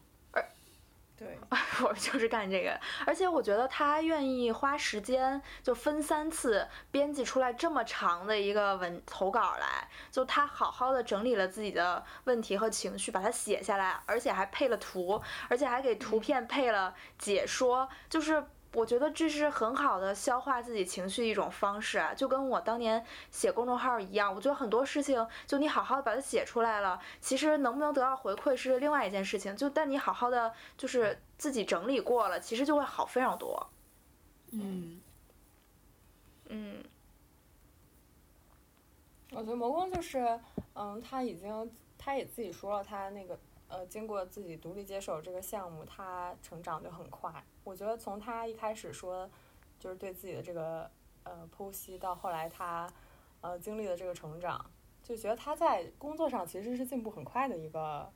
[1.16, 1.38] 对，
[1.82, 2.78] 我们 就是干这个。
[3.06, 18.44] 而且我觉得他愿意花时间，就分三次编辑出来这么长的一个文投稿来，就他好好的整理了自己的问题和情绪，把它写下来，而且还配了图，而且还给图片配了解说，就是。
[18.72, 24.32] 我觉得这是很好的消化自己情绪的一种方式啊，就跟我当年写公众号一样。
[24.32, 29.56] 我觉得很多事情，就你好好的把它写出来了，其实能不能得到回馈是另外一件事情。
[29.56, 33.68] 就但你好好的就是自己整理过了，其实就会好非常多。
[34.52, 35.00] 嗯，
[36.48, 36.84] 嗯，
[39.32, 40.38] 我觉得魔宫就是，
[40.74, 41.68] 嗯，他已经
[41.98, 43.36] 他也自己说了，他那个。
[43.70, 47.32] 呃，经过自己独立接手这个项目，他成长就很快。
[47.62, 49.30] 我觉得从他一开始说，
[49.78, 50.90] 就是对自己的这个
[51.22, 52.92] 呃剖析，到后来他
[53.40, 54.68] 呃经历了这个成长，
[55.04, 58.12] 就觉得他在工作上其实是进步很快的一个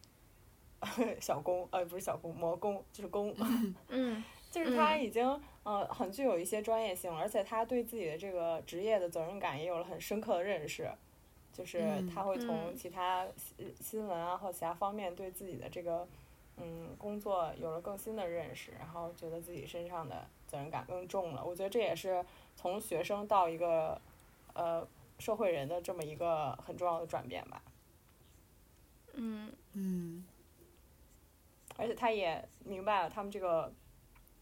[1.20, 3.32] 小工，呃，不是小工，魔工，就是工。
[3.88, 10.90] 嗯，就是他已经呃很具有一些专业性，而且他对自己的这个职业的责任感也有了很深刻的认识。
[11.54, 13.24] 就是他会从其他
[13.80, 16.06] 新闻啊或其他方面对自己的这个
[16.56, 21.44] 嗯，工作有了更新的认识，然后觉得自己身上的责任感更重了。
[21.44, 22.24] 我觉得这也是
[22.56, 24.00] 从学生到一个
[24.52, 24.86] 呃
[25.18, 27.62] 社会人的这么一个很重要的转变吧。
[29.14, 30.24] 嗯嗯，
[31.76, 33.72] 而且他也明白了，他们这个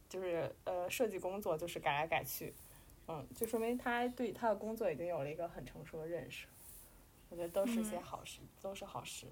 [0.08, 2.54] 就是呃设计工作就是改来改去，
[3.08, 6.46] 嗯，就说明他对他的工作已经有了一个很成熟的认识。
[7.32, 9.26] 我觉得都是些好事，都是好事。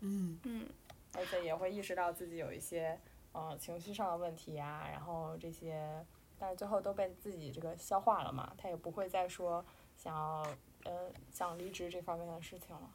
[0.00, 0.66] 嗯嗯，
[1.14, 2.98] 而且也会意识到自己有一些
[3.30, 6.04] 呃情绪上的问题呀，然后这些，
[6.36, 9.64] 但是最后都被自己这个消化了嘛，他也不会再说
[9.96, 10.44] 想要
[10.84, 12.90] 呃想离职这方面的事情了。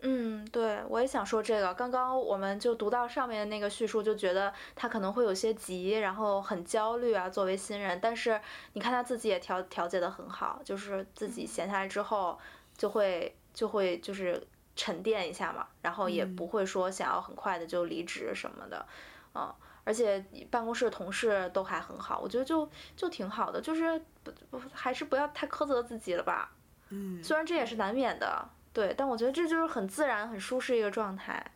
[0.00, 1.74] 嗯，对，我也想说这个。
[1.74, 7.28] 刚刚我们就读到上面那个叙述，就觉得他可能会有些急，然后很焦虑啊。
[7.28, 8.40] 作为新人，但是
[8.72, 12.38] 你看他自己也调调节的很好，就是自己闲下来之后。
[12.78, 14.42] 就会就会就是
[14.74, 18.86] 沉淀一下嘛，然后也不会说想要很快的就离职什么的，
[19.34, 19.54] 嗯，
[19.84, 22.66] 而且办公室的同事都还很好，我觉得就
[22.96, 26.50] 就挺好的，就是不不还是不要太苛责自己了吧，
[26.88, 31.52] 嗯，虽然这也是难免的，对，但我觉得这就是很自然、很舒适一个状态。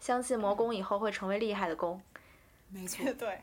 [0.00, 2.02] 相信魔工以后会成为厉害的工，
[2.70, 3.40] 没 错，对，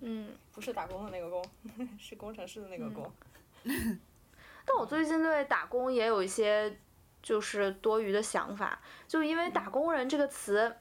[0.00, 1.44] 嗯，不是打工的那个工，
[2.00, 3.12] 是工程师的那个工。
[4.66, 6.76] 但我最近对打工也有一些
[7.22, 10.76] 就是多余的想法，就因为“打工人”这个词，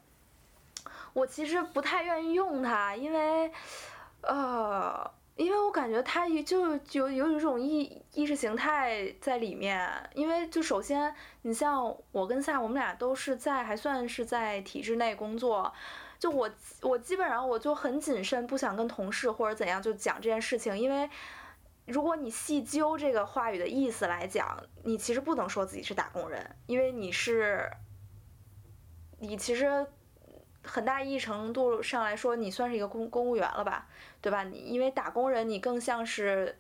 [1.14, 3.52] 我其实不太愿意用它，因为，
[4.22, 9.88] 呃，因为我感觉它就有有一种意意识形态在里面。
[10.16, 11.14] 因为就首先，
[11.44, 15.72] 你像我跟夏，我们俩都是在还算是在体制内工作，
[16.18, 16.50] 就我
[16.82, 21.08] 我基本上我就很谨慎，不想跟同事或者怎样就讲这件事情，因为。
[21.86, 27.70] 如果你细究这个话语的意思来讲，你其实不能说自己是打工人，因为你是，
[29.20, 29.86] 你其实
[30.64, 33.88] 很大一程度上来说，你算是一个公公务员了吧，
[34.20, 34.44] 对吧？
[34.44, 36.58] 你因为打工人，你更像是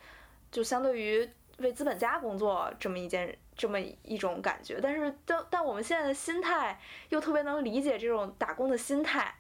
[0.51, 4.79] 就相对于为资本家工作这么一件这么一种感觉。
[4.79, 9.33] 但是，但但我们现在的心态又特别能理解这种打工的心态，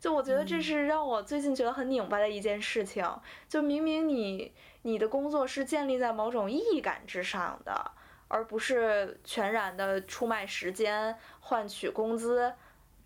[0.00, 3.04] 就我觉得这是让我最近觉得很拧巴的一件事情。
[3.48, 4.52] 就明明你。
[4.82, 7.90] 你的工作是建立在某种意义感之上的，
[8.28, 12.54] 而不是全然的出卖时间换取工资，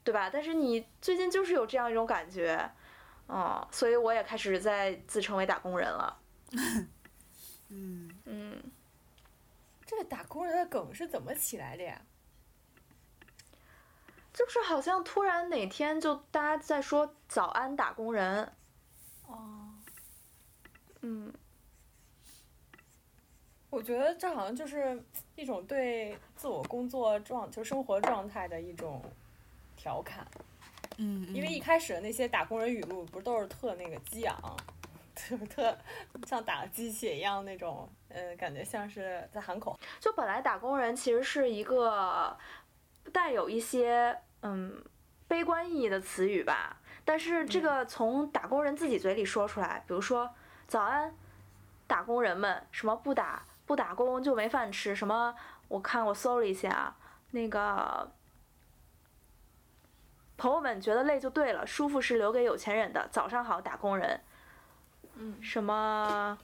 [0.04, 0.28] 对吧？
[0.30, 2.70] 但是你最近就是有这样一种感觉，
[3.26, 6.18] 嗯，所以我也开始在自称为打工人了。
[7.70, 8.62] 嗯嗯，
[9.84, 12.00] 这个打工人的梗是怎么起来的呀？
[14.32, 18.52] 就是好像突然哪天就大家在说“早安打工人”，
[19.26, 19.68] 哦，
[21.00, 21.32] 嗯。
[23.70, 25.02] 我觉得这好像就是
[25.34, 29.02] 一种对自我工作状就生活状态的一种
[29.74, 30.26] 调侃，
[30.98, 34.56] 嗯，因为一开始的那些打工人语录不是都是特那个激昂，
[35.14, 35.78] 特特
[36.26, 39.74] 像打了鸡血一样那种，嗯，感觉像是在喊口。
[39.98, 42.36] 就本来打工人其实是一个
[43.10, 44.84] 带有一些嗯
[45.26, 50.32] 悲观意义的词语吧，但是这个从打工人自己嘴里说出来，比如说
[50.66, 51.14] 早安，
[51.86, 53.42] 打工人们，什么不打。
[53.64, 54.94] 不打工就没饭吃。
[54.94, 55.34] 什么？
[55.68, 56.94] 我看我搜了一下，
[57.30, 58.10] 那个
[60.36, 63.08] 朋友们觉得累就对了，舒服是留给有钱人的。
[63.10, 64.20] 早上好，打工人。
[65.14, 65.40] 嗯。
[65.40, 66.36] 什么？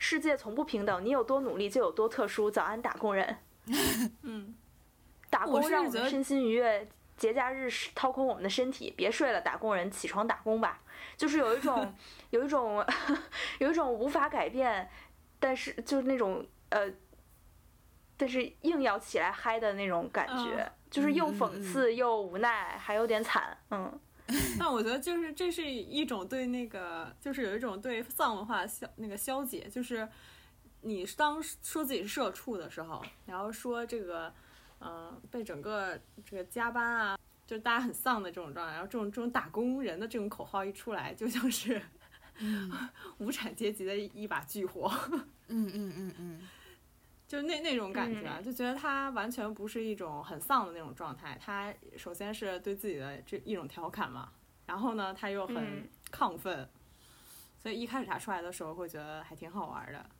[0.00, 2.50] 世界从不平等，你有多努力就有多特殊。
[2.50, 3.36] 早安，打工人。
[4.22, 4.56] 嗯。
[5.28, 6.88] 打工让我们身心愉悦。
[7.16, 10.80] 节假日掏空我们的身体，别睡了，打工人起床打工吧。
[11.18, 11.94] 就是有一种，
[12.30, 12.82] 有一种，
[13.60, 14.88] 有一种无法改变，
[15.38, 16.90] 但是就是那种呃，
[18.16, 24.00] 但是硬要起来嗨的那种感觉，就是又讽刺又无奈，还有点惨，嗯。
[24.58, 30.08] 但我觉得就是这是一种对那个，就是有一种对丧文化消那个消解，就是
[30.82, 34.32] 你当说自己是社畜的时候，然后说这个。
[34.82, 41.78] 嗯，被整个这个加班啊，就是大家很丧的这种状态，然后这种这种打工人的这种口号一出来，就像是
[43.18, 44.90] 无产阶级的一把巨火。
[45.48, 46.40] 嗯嗯嗯嗯，
[47.30, 51.38] 就那那种感觉，就觉得他完全不是一种很丧的那种状态。
[51.40, 54.32] 他首先是对自己的这一种调侃嘛，
[54.66, 56.68] 然后呢，他又很亢奋，
[57.56, 60.10] 所以一开始他出来的时候会觉得还挺好玩的。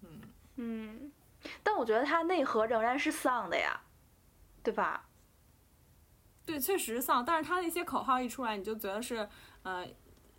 [0.00, 0.20] 嗯
[0.56, 1.12] 嗯。
[1.62, 3.78] 但我觉得他内核仍然是丧的呀，
[4.62, 5.06] 对吧？
[6.46, 7.22] 对，确实丧。
[7.22, 9.28] 但是他那些口号一出来，你就觉得是，
[9.64, 9.86] 呃，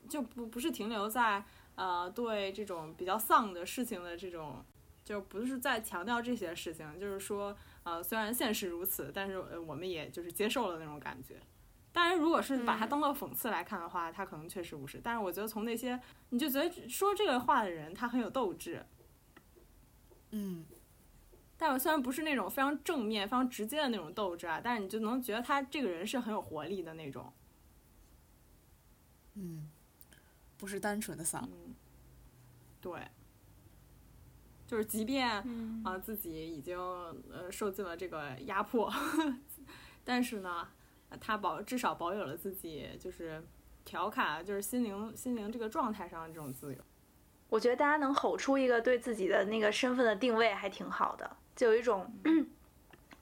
[0.09, 4.65] 就不不是停留在呃对这种比较丧的事情的这种，
[5.09, 11.41] 就不是在强调这些事情，就是说，呃，虽然现实如此，但是呃我们也就是接受了那种感觉。
[11.91, 15.01] 当然，如果是把它当做讽刺来看的话，他可能确实不是。
[15.03, 15.99] 但是我觉得从那些
[16.29, 18.85] 你就觉得说这个话的人，他很有斗志。
[20.29, 20.63] 嗯，
[21.57, 27.33] 但我虽然不是那种非常正面、非常直接的那种斗志啊，但是你就能觉得他这个人是很有活力的那种。
[29.33, 29.67] 嗯，
[30.55, 31.49] 不是单纯的丧。
[31.51, 31.73] 嗯，
[32.79, 33.01] 对，
[34.69, 35.27] 就是即便
[35.83, 38.87] 啊自己已经呃受尽了这个压迫，
[40.05, 40.67] 但是呢，
[41.19, 43.43] 他保至少保有了自己就是
[43.83, 46.79] 调侃，就是心灵心灵这个状态上的这种自由。
[47.49, 52.13] 我觉得大家能吼出一个对自己的那个身份的定位还挺好的，就有一种，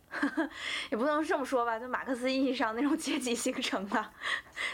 [0.91, 4.13] 也不能这么说吧，就马克思意义上那种阶级形成的。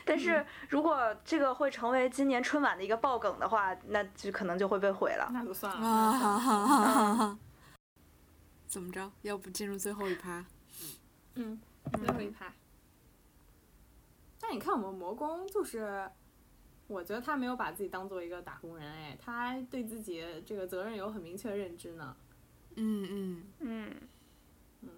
[0.06, 5.30] 但是如果这个会成为今年春晚的一个爆梗的话，那就可能就会被毁了。
[5.34, 5.88] 那就算了。
[5.88, 7.40] 啊，
[8.68, 9.12] 怎么着？
[9.24, 10.46] 要不进入最后一趴？
[11.36, 11.60] 嗯，
[11.98, 12.54] 最后一趴。
[14.40, 16.10] 但你看我们魔宫就是。
[16.86, 22.16] 我觉得他没有把自己当做一个打工人，哎，他对自己这个责任有很明确认知呢。
[22.76, 23.94] 嗯嗯嗯
[24.82, 24.90] 嗯。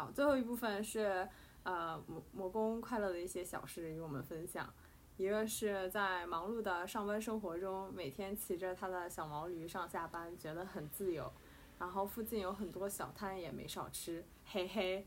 [0.00, 1.28] 好，最后一部分是
[1.62, 4.72] 呃魔魔宫快乐的一些小事与我们分享。
[5.18, 11.30] 一个是在忙碌的上班生活中，每天骑着他的小毛驴上下班，觉得很自由。
[11.78, 15.06] 然后附近有很多小摊，也没少吃，嘿嘿。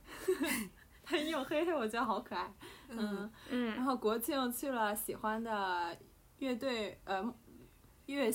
[1.04, 2.54] 他用嘿嘿，我觉得好可爱。
[2.89, 3.76] 嗯嗯。
[3.76, 5.98] 然后国庆去了喜欢的
[6.38, 7.34] 乐队，呃，
[8.06, 8.32] 月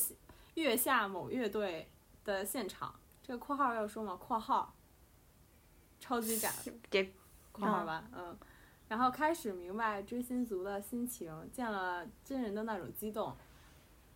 [0.55, 1.89] 月下某乐队
[2.25, 2.93] 的现场。
[3.23, 4.17] 这个括号要说吗？
[4.17, 4.75] 括号。
[5.99, 6.53] 超级展。
[6.91, 7.13] 给
[7.53, 8.37] 括号吧，嗯。
[8.89, 13.37] 然后开始明白追星族的心情，见了真人的那种激动。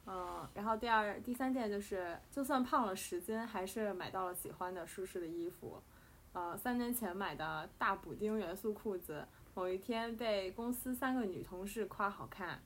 [0.07, 0.49] 嗯。
[0.55, 5.83] 然后第二、第三件就是，就算胖了十斤，还是买到了喜欢的舒适的衣服。
[6.33, 12.63] 呃，三年前买的大补丁元素裤子，某一天被公司三个女同事夸好看。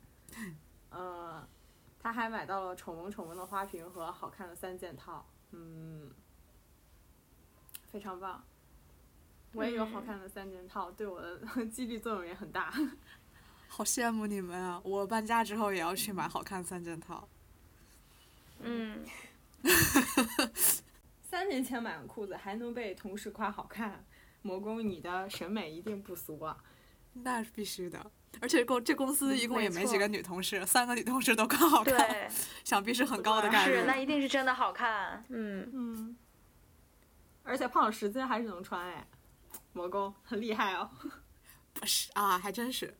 [0.90, 1.44] 嗯，
[1.98, 6.12] 他还买到了丑萌丑萌的花瓶和好看的三件套，嗯，
[7.90, 8.44] 非常棒。
[9.56, 12.72] 我也有好看的三件套，对我的 激励作用也很大。
[13.68, 14.80] 好羡慕你们啊！
[14.84, 17.28] 我搬家之后也要去买好看三件套。
[18.60, 19.04] 嗯。
[21.22, 24.04] 三年前买的裤子还能被同事夸好看，
[24.42, 26.56] 魔宫你的审美一定不俗啊！
[27.14, 32.30] 那是必须的，而且公这公司一共也没几个女同事，三个女同事都夸好看，
[32.62, 33.74] 想必是很高的概率。
[33.74, 35.24] 是，那一定是真的好看。
[35.28, 36.16] 嗯嗯，
[37.42, 39.06] 而且胖了十斤还是能穿哎，
[39.76, 40.90] 魔宫很厉害哦。
[41.74, 42.96] 不是啊，还真是。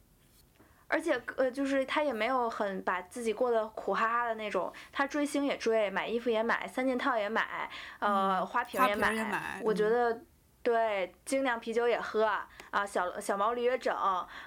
[0.88, 7.68] 而且呃，就是他也没有很把自己过得苦哈哈的那种，他追星也追，买衣服也买，三件套也买，
[7.98, 9.60] 呃，花瓶也买。
[9.64, 10.22] 我觉得，
[10.62, 12.24] 对，精酿啤酒也喝
[12.70, 13.96] 啊，小小毛驴也整，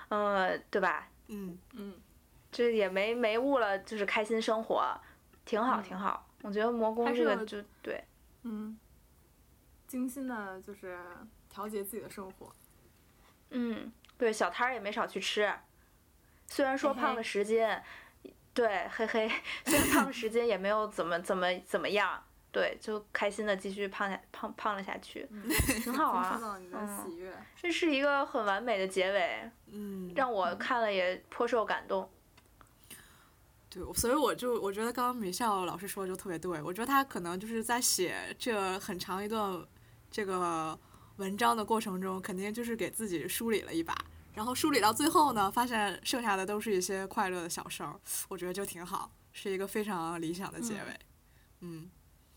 [0.09, 1.09] 嗯，对吧？
[1.27, 1.95] 嗯嗯，
[2.51, 4.97] 这也没没误了，就是开心生活，
[5.43, 6.25] 挺好挺好。
[6.43, 8.01] 我觉得魔宫这个就对，
[8.43, 8.79] 嗯，
[9.87, 10.97] 精心的就是
[11.59, 12.49] 调节自己的生活。
[13.49, 15.53] 嗯，对，小摊儿也没少去吃。
[16.47, 17.67] 虽然说胖了十斤，
[18.53, 19.29] 对，嘿嘿，
[19.65, 25.27] 虽然胖了十斤也没有怎么怎么怎么样，对，就开心的继续胖下胖胖了下去，
[25.83, 26.39] 挺好 啊，
[26.71, 32.09] 嗯，这是一个很完美的结尾，嗯，让我看了也颇受感动。
[33.69, 39.63] 对，所以我就我觉得刚刚米笑老师说的就特别对，我觉得他可能就是在写这很长一段
[40.09, 40.77] 这个
[41.19, 43.95] 文章的过程中，肯定就是给自己梳理了一把。
[44.33, 47.99] 然后梳理到最后呢，发现剩下的都是一些快乐的小事儿，
[48.29, 50.99] 我觉得就挺好，是一个非常理想的结尾。
[51.59, 51.89] 嗯，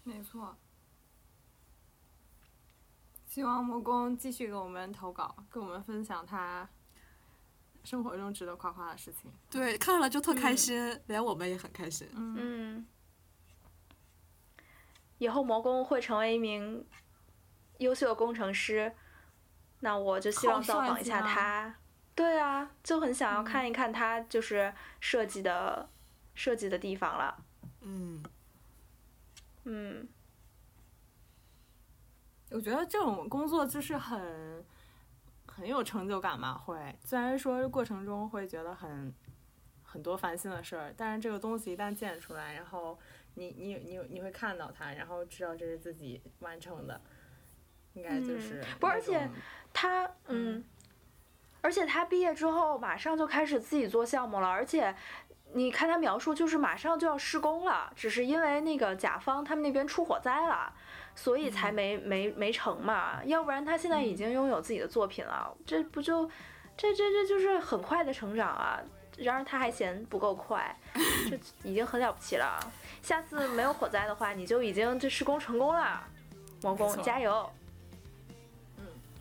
[0.03, 0.57] 没错。
[3.25, 6.69] 希望木工继续给我们投稿，跟我们分享他
[7.85, 9.31] 生活中值得夸夸的事情。
[9.49, 12.09] 对，看了就特开心，连我们也很开心。
[12.15, 12.85] 嗯。
[15.19, 16.85] 以后魔工会成为一名
[17.83, 18.93] 优秀的工程师，
[19.81, 21.75] 那我就希望造访一下他。
[22.15, 25.89] 对啊，就很想要看一看他就是设计的
[26.35, 27.45] 设计的地方了。
[27.81, 28.23] 嗯，
[29.65, 30.09] 嗯，
[32.51, 34.65] 我觉得这种工作就是很
[35.47, 36.57] 很有成就感嘛。
[36.57, 39.13] 会虽然说过程中会觉得很
[39.83, 42.99] 很多烦心的事儿，但是这个东西一旦建出来，然后
[43.35, 47.01] 你你你你会看到它，然后知道这是自己完成的，
[47.95, 49.29] 应该就是不，而且
[49.73, 50.65] 他嗯。
[51.65, 54.93] 而且他毕业之后马上就开始自己做项目了，而且
[55.53, 60.73] 你看他描述，就是马上就要施工了，只是因为那个甲方他们那边出火灾了，
[61.15, 63.23] 所以才没没没成嘛。
[63.25, 66.29] 要不然他现在已经拥有自己的作品了，这不就
[66.77, 68.81] 这这这就是很快的成长啊！
[69.19, 70.77] 然而他还嫌不够快，
[71.31, 72.59] 这已经很了不起了。
[73.03, 76.03] 下次没有火灾的话，你就已经这施工成功了，
[76.63, 77.49] 王工加油！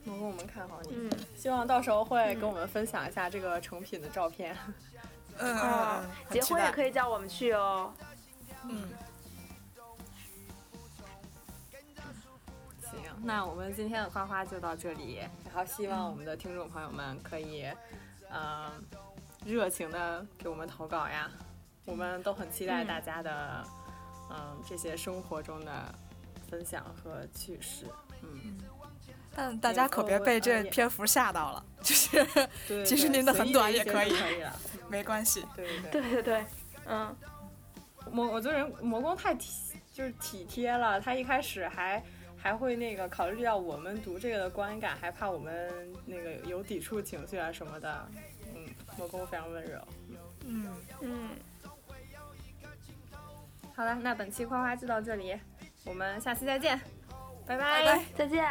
[0.06, 4.56] 嗯，魔工我们看好你，嗯，希望到时候会跟我们分享一下这个成品的照片。
[5.38, 7.94] 嗯，结婚也可以叫我们去哦。
[8.64, 8.90] 嗯，
[12.82, 17.66] 行，那我们今天的花花就到这里，然后希望我们的听众朋友们可以，
[18.32, 18.70] 嗯，
[19.46, 21.32] 热情的给我们投稿呀，
[21.86, 23.64] 我们都很期待大家的，
[24.30, 25.96] 嗯，这些生活中的
[26.50, 27.86] 分享和趣事，
[28.22, 28.60] 嗯。
[29.36, 34.12] 但大家可别被这篇幅吓到了， 就是其实您的很短也可以，
[34.42, 34.60] 了，
[34.90, 35.46] 没关系。
[35.56, 36.46] 对对对对对，
[36.86, 37.16] 嗯，
[38.12, 39.52] 魔我这人魔工太体
[39.94, 42.04] 就是体贴了，他一开始还
[42.38, 45.72] 还会那个考虑到我们读这个的观感，还怕我们
[46.06, 48.08] 那个有抵触情绪啊什么的。
[48.54, 48.66] 嗯，
[48.98, 49.80] 魔工非常温柔。
[50.46, 50.68] 嗯
[51.02, 51.30] 嗯。
[53.74, 55.40] 好了，那本期夸夸就到这里，
[55.86, 56.80] 我们下期再见，
[57.48, 58.46] 拜拜，再见。